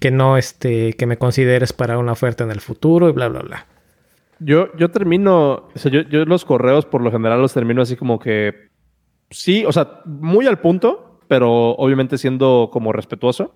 [0.00, 3.40] que no, este, que me consideres para una oferta en el futuro y bla, bla,
[3.40, 3.66] bla.
[4.40, 8.18] Yo, yo termino, o sea, yo, los correos por lo general los termino así como
[8.18, 8.68] que,
[9.30, 13.54] sí, o sea, muy al punto, pero obviamente siendo como respetuoso.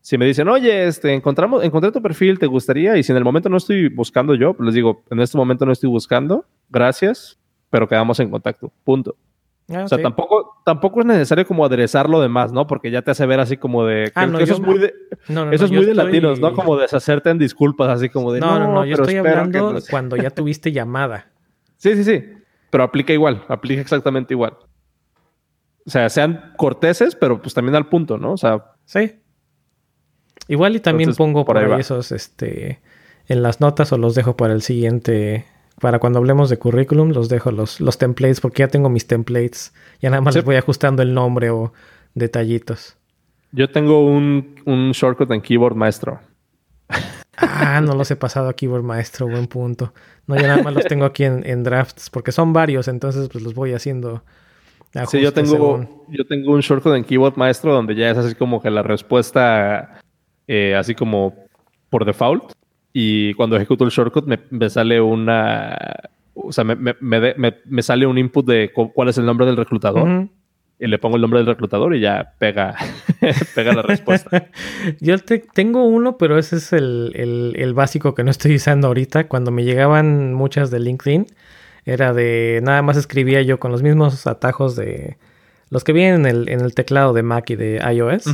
[0.00, 2.96] Si me dicen, oye, este, encontramos, encontré tu perfil, ¿te gustaría?
[2.96, 5.64] Y si en el momento no estoy buscando yo, pues les digo, en este momento
[5.64, 7.38] no estoy buscando, gracias,
[7.70, 9.16] pero quedamos en contacto, punto.
[9.74, 12.66] Ah, o sea, tampoco, tampoco es necesario como aderezar lo demás, ¿no?
[12.66, 14.12] Porque ya te hace ver así como de...
[14.14, 14.94] Ah, eso es muy de,
[15.52, 16.52] eso es muy de latinos, ¿no?
[16.54, 18.40] Como deshacerte en disculpas, así como de...
[18.40, 21.30] No, no, no, yo estoy hablando cuando ya tuviste llamada.
[21.76, 22.24] Sí, sí, sí.
[22.70, 24.56] Pero aplica igual, aplica exactamente igual.
[25.86, 28.32] O sea, sean corteses, pero pues también al punto, ¿no?
[28.32, 28.72] O sea...
[28.84, 29.20] Sí.
[30.48, 32.80] Igual y también pongo por, ahí esos, este...
[33.28, 35.46] En las notas o los dejo para el siguiente
[35.80, 39.74] para cuando hablemos de currículum, los dejo los, los templates porque ya tengo mis templates.
[40.00, 41.72] Ya nada más les voy ajustando el nombre o
[42.14, 42.96] detallitos.
[43.52, 46.20] Yo tengo un, un shortcut en Keyboard Maestro.
[47.36, 49.92] Ah, no los he pasado a Keyboard Maestro, buen punto.
[50.26, 53.54] No, ya nada más los tengo aquí en, drafts porque son varios, entonces pues los
[53.54, 54.22] voy haciendo.
[55.08, 58.60] Sí, yo tengo, yo tengo un shortcut en Keyboard Maestro donde ya es así como
[58.60, 60.00] que la respuesta,
[60.46, 61.34] eh, así como
[61.88, 62.52] por default.
[62.92, 65.76] Y cuando ejecuto el shortcut me, sale una...
[66.34, 70.28] O sea, me, me, sale un input de cuál es el nombre del reclutador.
[70.78, 72.74] Y le pongo el nombre del reclutador y ya pega,
[73.54, 74.48] pega la respuesta.
[75.00, 75.16] Yo
[75.54, 77.12] tengo uno, pero ese es el,
[77.56, 79.28] el, básico que no estoy usando ahorita.
[79.28, 81.26] Cuando me llegaban muchas de LinkedIn,
[81.84, 85.18] era de nada más escribía yo con los mismos atajos de
[85.70, 88.24] los que vienen en el, en el teclado de Mac y de iOS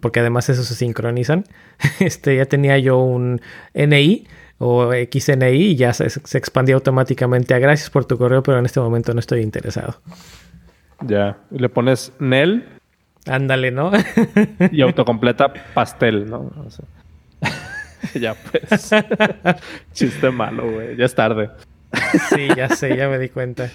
[0.00, 1.44] porque además eso se sincronizan.
[2.00, 3.40] Este, ya tenía yo un
[3.74, 4.26] NI
[4.58, 8.66] o XNI y ya se, se expandió automáticamente a gracias por tu correo, pero en
[8.66, 10.00] este momento no estoy interesado.
[11.06, 12.68] Ya, le pones NEL.
[13.26, 13.90] Ándale, ¿no?
[14.72, 16.50] y autocompleta pastel, ¿no?
[18.14, 18.90] ya pues.
[19.92, 20.96] Chiste malo, güey.
[20.96, 21.50] Ya es tarde.
[22.28, 23.70] sí, ya sé, ya me di cuenta.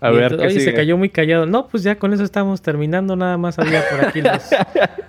[0.00, 1.46] A ver, ¿qué se cayó muy callado.
[1.46, 3.16] No, pues ya con eso estamos terminando.
[3.16, 4.20] Nada más había por aquí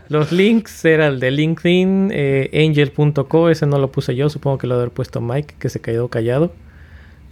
[0.08, 0.86] los, links.
[0.86, 3.50] Era el de LinkedIn, eh, angel.co.
[3.50, 4.30] Ese no lo puse yo.
[4.30, 6.54] Supongo que lo haber puesto Mike, que se cayó callado.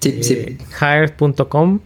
[0.01, 0.33] Sí, sí.
[0.33, 1.79] Eh, hired.com.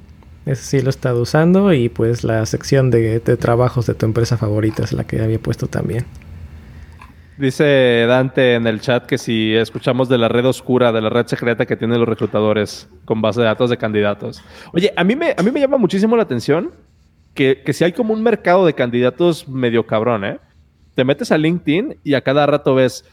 [0.48, 1.72] Ese sí lo he estado usando.
[1.72, 5.38] Y pues la sección de, de trabajos de tu empresa favorita es la que había
[5.38, 6.06] puesto también.
[7.40, 11.26] Dice Dante en el chat que si escuchamos de la red oscura, de la red
[11.26, 14.44] secreta que tienen los reclutadores con base de datos de candidatos.
[14.74, 16.72] Oye, a mí me, a mí me llama muchísimo la atención
[17.34, 20.40] que, si hay como un mercado de candidatos medio cabrón, ¿eh?
[20.96, 23.06] Te metes a LinkedIn y a cada rato ves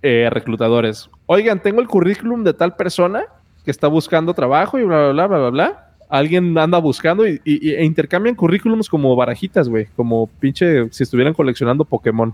[0.00, 1.10] eh, reclutadores.
[1.26, 3.24] Oigan, tengo el currículum de tal persona
[3.64, 5.92] que está buscando trabajo y bla, bla, bla, bla, bla, bla.
[6.08, 9.86] Alguien anda buscando y, e intercambian currículums como barajitas, güey.
[9.96, 12.32] Como pinche si estuvieran coleccionando Pokémon.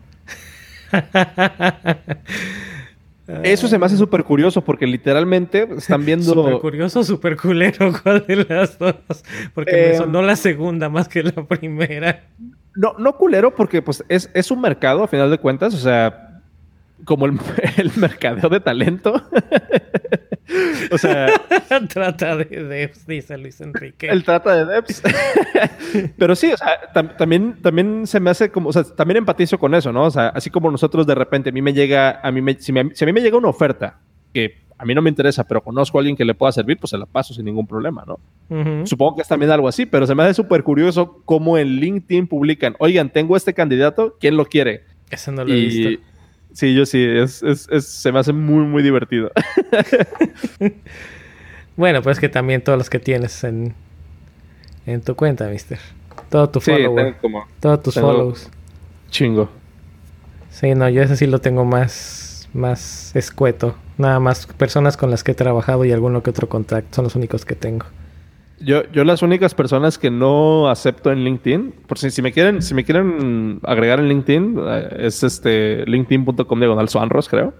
[3.42, 6.34] Eso se me hace súper curioso porque literalmente están viendo.
[6.34, 8.94] Súper curioso, súper culero, ¿cuál de las dos?
[9.54, 12.24] Porque me eh, sonó la segunda más que la primera.
[12.74, 15.74] No, no culero, porque pues es, un mercado a final de cuentas.
[15.74, 16.31] O sea,
[17.04, 17.38] como el,
[17.76, 19.14] el mercadeo de talento.
[20.92, 21.26] o sea,
[21.88, 24.08] trata de devs, dice Luis Enrique.
[24.08, 25.02] el trata de devs.
[26.16, 29.58] Pero sí, o sea, tam- también, también se me hace como, o sea, también empatizo
[29.58, 30.04] con eso, ¿no?
[30.04, 32.72] O sea, así como nosotros de repente a mí me llega, a mí me, si,
[32.72, 34.00] me- si a mí me llega una oferta
[34.32, 36.90] que a mí no me interesa, pero conozco a alguien que le pueda servir, pues
[36.90, 38.18] se la paso sin ningún problema, ¿no?
[38.84, 42.26] Supongo que es también algo así, pero se me hace súper curioso cómo en LinkedIn
[42.26, 44.84] publican, oigan, tengo este candidato, ¿quién lo quiere?
[45.10, 46.02] Eso no lo he visto.
[46.54, 49.30] Sí, yo sí, es, es- es- se me hace muy, muy divertido.
[51.76, 53.74] Bueno, pues que también todos los que tienes en,
[54.86, 55.78] en tu cuenta, mister.
[56.28, 57.16] Todo tu Sí, follower.
[57.20, 58.50] como Todos tus follows.
[59.10, 59.48] chingo.
[60.50, 63.74] Sí, no, yo ese sí lo tengo más, más escueto.
[63.96, 66.94] Nada más personas con las que he trabajado y alguno que otro contacto.
[66.96, 67.86] Son los únicos que tengo.
[68.64, 72.62] Yo, yo las únicas personas que no acepto en LinkedIn, por si, si me quieren,
[72.62, 77.54] si me quieren agregar en LinkedIn, eh, es este linkedin.com diagonal Suanros, creo.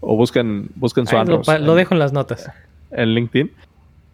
[0.00, 2.50] O busquen, busquen Ahí lo, dejo en las notas.
[2.90, 3.50] en LinkedIn.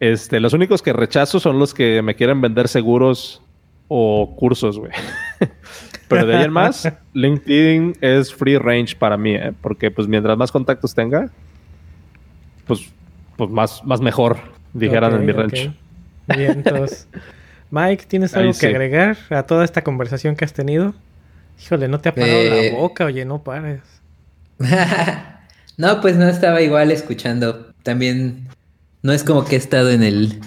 [0.01, 3.43] Este, los únicos que rechazo son los que me quieren vender seguros
[3.89, 4.93] o cursos, güey.
[6.09, 9.53] Pero de ahí en más, LinkedIn es free range para mí, ¿eh?
[9.61, 11.31] porque pues mientras más contactos tenga,
[12.67, 12.93] pues,
[13.37, 14.39] pues más, más mejor,
[14.73, 15.75] dijeran en mi rancho.
[17.71, 18.61] Mike, ¿tienes Ahí algo sí.
[18.61, 20.95] que agregar a toda esta conversación que has tenido?
[21.63, 23.83] Híjole, no te ha parado Eh, la boca, oye, no pares.
[25.77, 27.73] no, pues no estaba igual escuchando.
[27.83, 28.49] También
[29.03, 30.41] no es como que he estado en el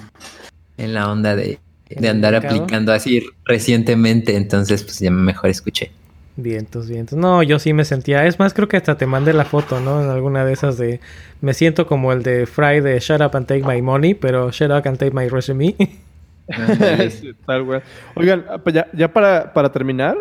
[0.78, 1.60] en la onda de,
[1.90, 2.56] ¿En de andar mercado?
[2.56, 5.92] aplicando así recientemente, entonces pues ya mejor escuché.
[6.40, 7.18] Vientos, vientos.
[7.18, 8.28] No, yo sí me sentía.
[8.28, 10.04] Es más, creo que hasta te mandé la foto, ¿no?
[10.04, 11.00] En alguna de esas de.
[11.42, 14.70] Me siento como el de Fry de Shut Up and Take My Money, pero Shut
[14.70, 15.76] Up and Take My Resume.
[16.50, 17.10] Ándale.
[17.10, 17.82] Sí, tal, güey.
[18.16, 20.16] Oigan, ah, pues ya, ya para, para terminar,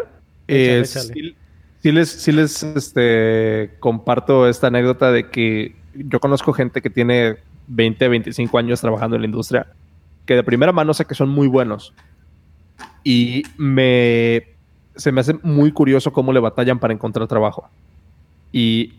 [0.48, 1.12] Échale, eh, échale.
[1.12, 1.36] sí,
[1.82, 7.36] sí les, sí les este, comparto esta anécdota de que yo conozco gente que tiene
[7.68, 9.66] 20, 25 años trabajando en la industria,
[10.24, 11.92] que de primera mano sé que son muy buenos.
[13.04, 14.55] Y me,
[14.96, 17.68] se me hace muy curioso cómo le batallan para encontrar trabajo.
[18.52, 18.94] Y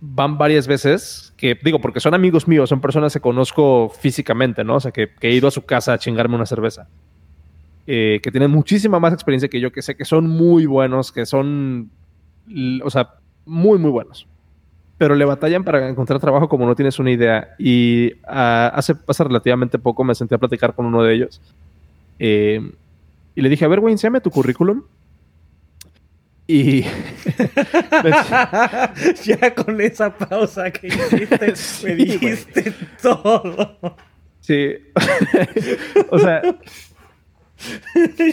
[0.00, 4.76] van varias veces, que digo, porque son amigos míos, son personas que conozco físicamente, ¿no?
[4.76, 6.88] O sea, que, he ido a su casa a chingarme una cerveza.
[7.86, 11.26] Eh, que tienen muchísima más experiencia que yo, que sé que son muy buenos, que
[11.26, 11.90] son,
[12.82, 13.14] o sea,
[13.44, 14.26] muy, muy buenos.
[14.96, 17.54] Pero le batallan para encontrar trabajo como no tienes una idea.
[17.58, 21.40] Y ah, hace, hace relativamente poco me senté a platicar con uno de ellos.
[22.18, 22.60] Eh,
[23.34, 24.82] y le dije, a ver, güey, enséñame tu currículum.
[26.52, 26.82] Y
[29.24, 33.76] ya con esa pausa que hiciste, Sí, me dijiste todo.
[34.40, 34.74] sí,
[36.10, 36.54] o sea, ya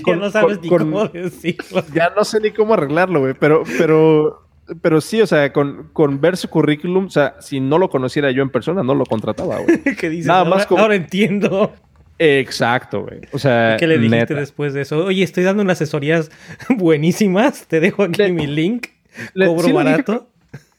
[0.04, 1.84] Con- no sabes con- ni con- cómo decirlo.
[1.94, 4.48] ya no sé ni cómo arreglarlo, güey, pero, pero,
[4.82, 8.32] pero sí, o sea, con, con ver su currículum, o sea, si no lo conociera
[8.32, 9.84] yo en persona, no lo contrataba, güey.
[9.96, 11.74] que dices, Nada ahora, más como- ahora entiendo.
[12.20, 13.22] Exacto, güey.
[13.32, 14.34] O sea, ¿Qué le dijiste neta.
[14.36, 15.06] después de eso?
[15.06, 16.32] Oye, estoy dando unas asesorías
[16.78, 17.68] buenísimas.
[17.68, 18.88] Te dejo aquí Le- mi link.
[19.34, 20.28] le- Cobro sí le dije barato.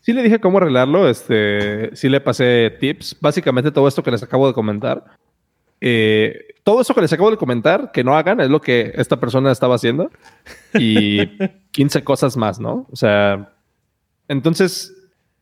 [0.00, 4.22] Sí le dije cómo arreglarlo, este, sí le pasé tips, básicamente todo esto que les
[4.22, 5.04] acabo de comentar.
[5.82, 9.20] Eh, todo eso que les acabo de comentar, que no hagan, es lo que esta
[9.20, 10.10] persona estaba haciendo.
[10.78, 11.26] Y
[11.72, 12.86] 15 cosas más, ¿no?
[12.90, 13.52] O sea,
[14.28, 14.94] entonces,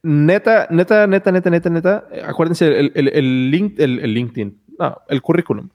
[0.03, 5.01] neta, neta, neta, neta, neta, neta, acuérdense, el, el, el link, el, el LinkedIn, no,
[5.09, 5.69] el currículum.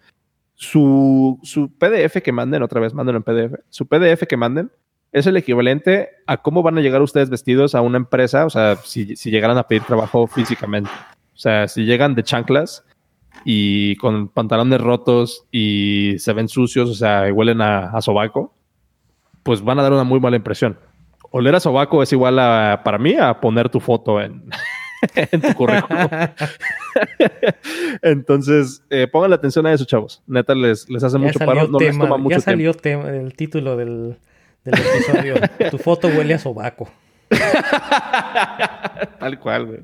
[0.61, 4.71] Su, su PDF que manden, otra vez, mándenlo en PDF, su PDF que manden
[5.11, 8.75] es el equivalente a cómo van a llegar ustedes vestidos a una empresa, o sea,
[8.75, 10.91] si, si llegaran a pedir trabajo físicamente.
[11.33, 12.85] O sea, si llegan de chanclas
[13.43, 18.53] y con pantalones rotos y se ven sucios, o sea, y huelen a, a sobaco,
[19.41, 20.77] pues van a dar una muy mala impresión.
[21.31, 24.43] Oler a sobaco es igual a, para mí, a poner tu foto en,
[25.15, 26.07] en tu currículum.
[28.01, 30.21] Entonces, eh, pongan atención a eso, chavos.
[30.27, 32.51] Neta, les, les hace Ya mucho paro, no les toma mucho ya tiempo.
[32.51, 34.17] salió tema, el título del,
[34.63, 35.35] del episodio.
[35.69, 36.89] tu foto huele a sobaco.
[39.19, 39.79] Tal cual, güey.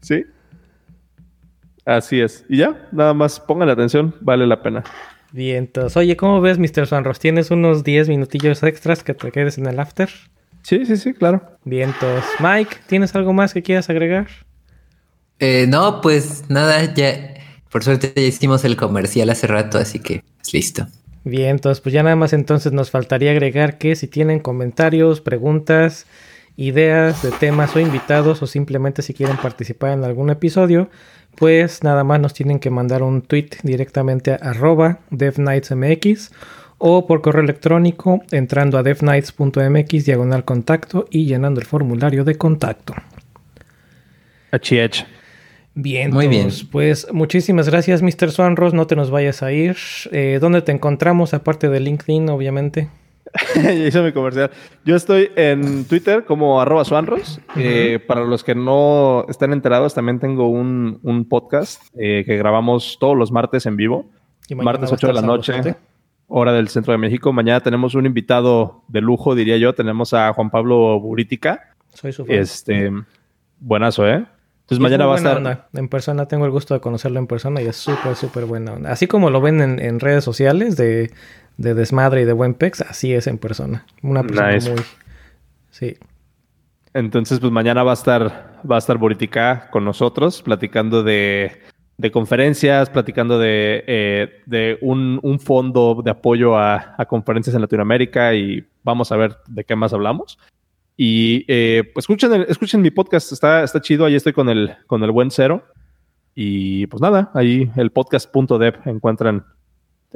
[0.00, 0.24] Sí.
[1.84, 2.44] Así es.
[2.48, 4.82] Y ya, nada más pongan atención, vale la pena.
[5.32, 6.86] Bien, entonces, oye, ¿cómo ves, Mr.
[6.86, 7.18] Sunros?
[7.18, 10.08] ¿Tienes unos 10 minutillos extras que te quedes en el after?
[10.64, 11.42] Sí, sí, sí, claro.
[11.64, 14.26] Bien, entonces, Mike, ¿tienes algo más que quieras agregar?
[15.38, 17.34] Eh, no, pues nada, ya
[17.70, 20.86] por suerte ya hicimos el comercial hace rato, así que pues, listo.
[21.24, 26.06] Bien, entonces pues ya nada más entonces nos faltaría agregar que si tienen comentarios, preguntas,
[26.56, 30.88] ideas de temas o invitados o simplemente si quieren participar en algún episodio,
[31.36, 36.30] pues nada más nos tienen que mandar un tweet directamente a arroba devnightsmx
[36.78, 42.94] o por correo electrónico entrando a devnights.mx diagonal contacto y llenando el formulario de contacto.
[44.50, 45.06] Achiech.
[45.74, 46.50] Bien, muy bien.
[46.70, 48.30] Pues muchísimas gracias, Mr.
[48.30, 48.74] Swanros.
[48.74, 49.76] No te nos vayas a ir.
[50.12, 51.34] Eh, ¿Dónde te encontramos?
[51.34, 52.88] Aparte de LinkedIn, obviamente.
[53.56, 54.50] ya hice mi comercial.
[54.84, 57.40] Yo estoy en Twitter como arroba Swanros.
[57.56, 63.16] Eh, para los que no están enterados, también tengo un, podcast eh, que grabamos todos
[63.16, 64.10] los martes en vivo.
[64.54, 65.54] Martes 8 de la noche,
[66.36, 67.32] hora del centro de México.
[67.32, 69.72] Mañana tenemos un invitado de lujo, diría yo.
[69.72, 71.74] Tenemos a Juan Pablo Burítica.
[71.92, 72.36] Soy su fan.
[72.36, 72.90] Este,
[73.60, 74.26] buenazo, ¿eh?
[74.62, 75.68] Entonces mañana va a estar.
[75.74, 78.90] En persona, tengo el gusto de conocerlo en persona y es súper, súper buena onda.
[78.90, 81.12] Así como lo ven en, redes sociales de,
[81.56, 83.86] desmadre y de buen pex, así es en persona.
[84.02, 84.82] Una persona muy.
[85.70, 85.96] Sí.
[86.94, 91.52] Entonces, pues mañana va a estar, va a estar Boritica con nosotros, platicando de,
[92.12, 98.66] conferencias, platicando de, eh, de un, fondo de apoyo a, a conferencias en Latinoamérica y
[98.82, 100.38] vamos a ver de qué más hablamos.
[100.96, 105.02] Y eh, pues escuchen, escuchen mi podcast, está, está chido, ahí estoy con el, con
[105.02, 105.64] el buen cero.
[106.34, 109.44] Y pues nada, ahí el podcast.dev encuentran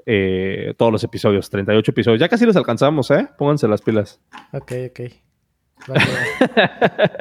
[0.07, 2.21] eh, todos los episodios, 38 episodios.
[2.21, 3.29] Ya casi los alcanzamos, ¿eh?
[3.37, 4.21] Pónganse las pilas.
[4.53, 5.01] Ok, ok.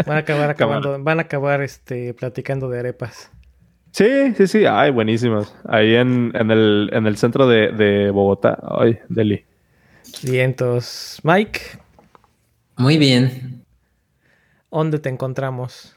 [0.08, 3.32] Van a, acabar acabando, van a acabar este, platicando de arepas.
[3.98, 4.66] Sí, sí, sí.
[4.68, 5.56] Ay, buenísimas.
[5.68, 8.60] Ahí en, en, el, en el centro de, de Bogotá.
[8.80, 9.44] Ay, Delhi.
[10.22, 11.20] Vientos.
[11.24, 11.60] Mike.
[12.76, 13.66] Muy bien.
[14.70, 15.96] ¿Dónde te encontramos?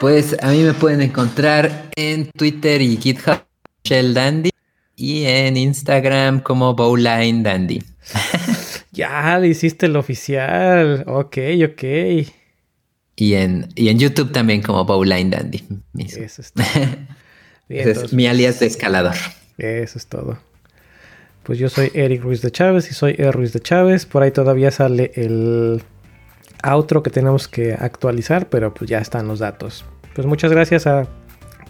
[0.00, 3.44] Pues a mí me pueden encontrar en Twitter y GitHub
[3.84, 4.50] Shell Dandy
[4.96, 7.80] y en Instagram como Bowline Dandy.
[8.90, 11.04] ya, hiciste el oficial.
[11.06, 11.84] Ok, ok.
[13.20, 15.64] Y en, y en YouTube también como Bowline Dandy.
[15.98, 16.52] Eso es,
[17.68, 19.16] es mi alias de escalador.
[19.58, 20.38] Eso es todo.
[21.42, 23.32] Pues yo soy Eric Ruiz de Chávez y soy E.
[23.32, 24.06] Ruiz de Chávez.
[24.06, 25.82] Por ahí todavía sale el
[26.62, 29.84] outro que tenemos que actualizar, pero pues ya están los datos.
[30.14, 31.08] Pues muchas gracias a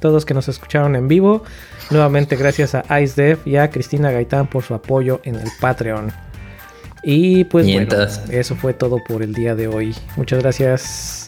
[0.01, 1.45] todos que nos escucharon en vivo.
[1.89, 6.12] Nuevamente gracias a IceDev y a Cristina Gaitán por su apoyo en el Patreon.
[7.03, 7.97] Y pues bueno,
[8.31, 9.95] eso fue todo por el día de hoy.
[10.16, 11.28] Muchas gracias.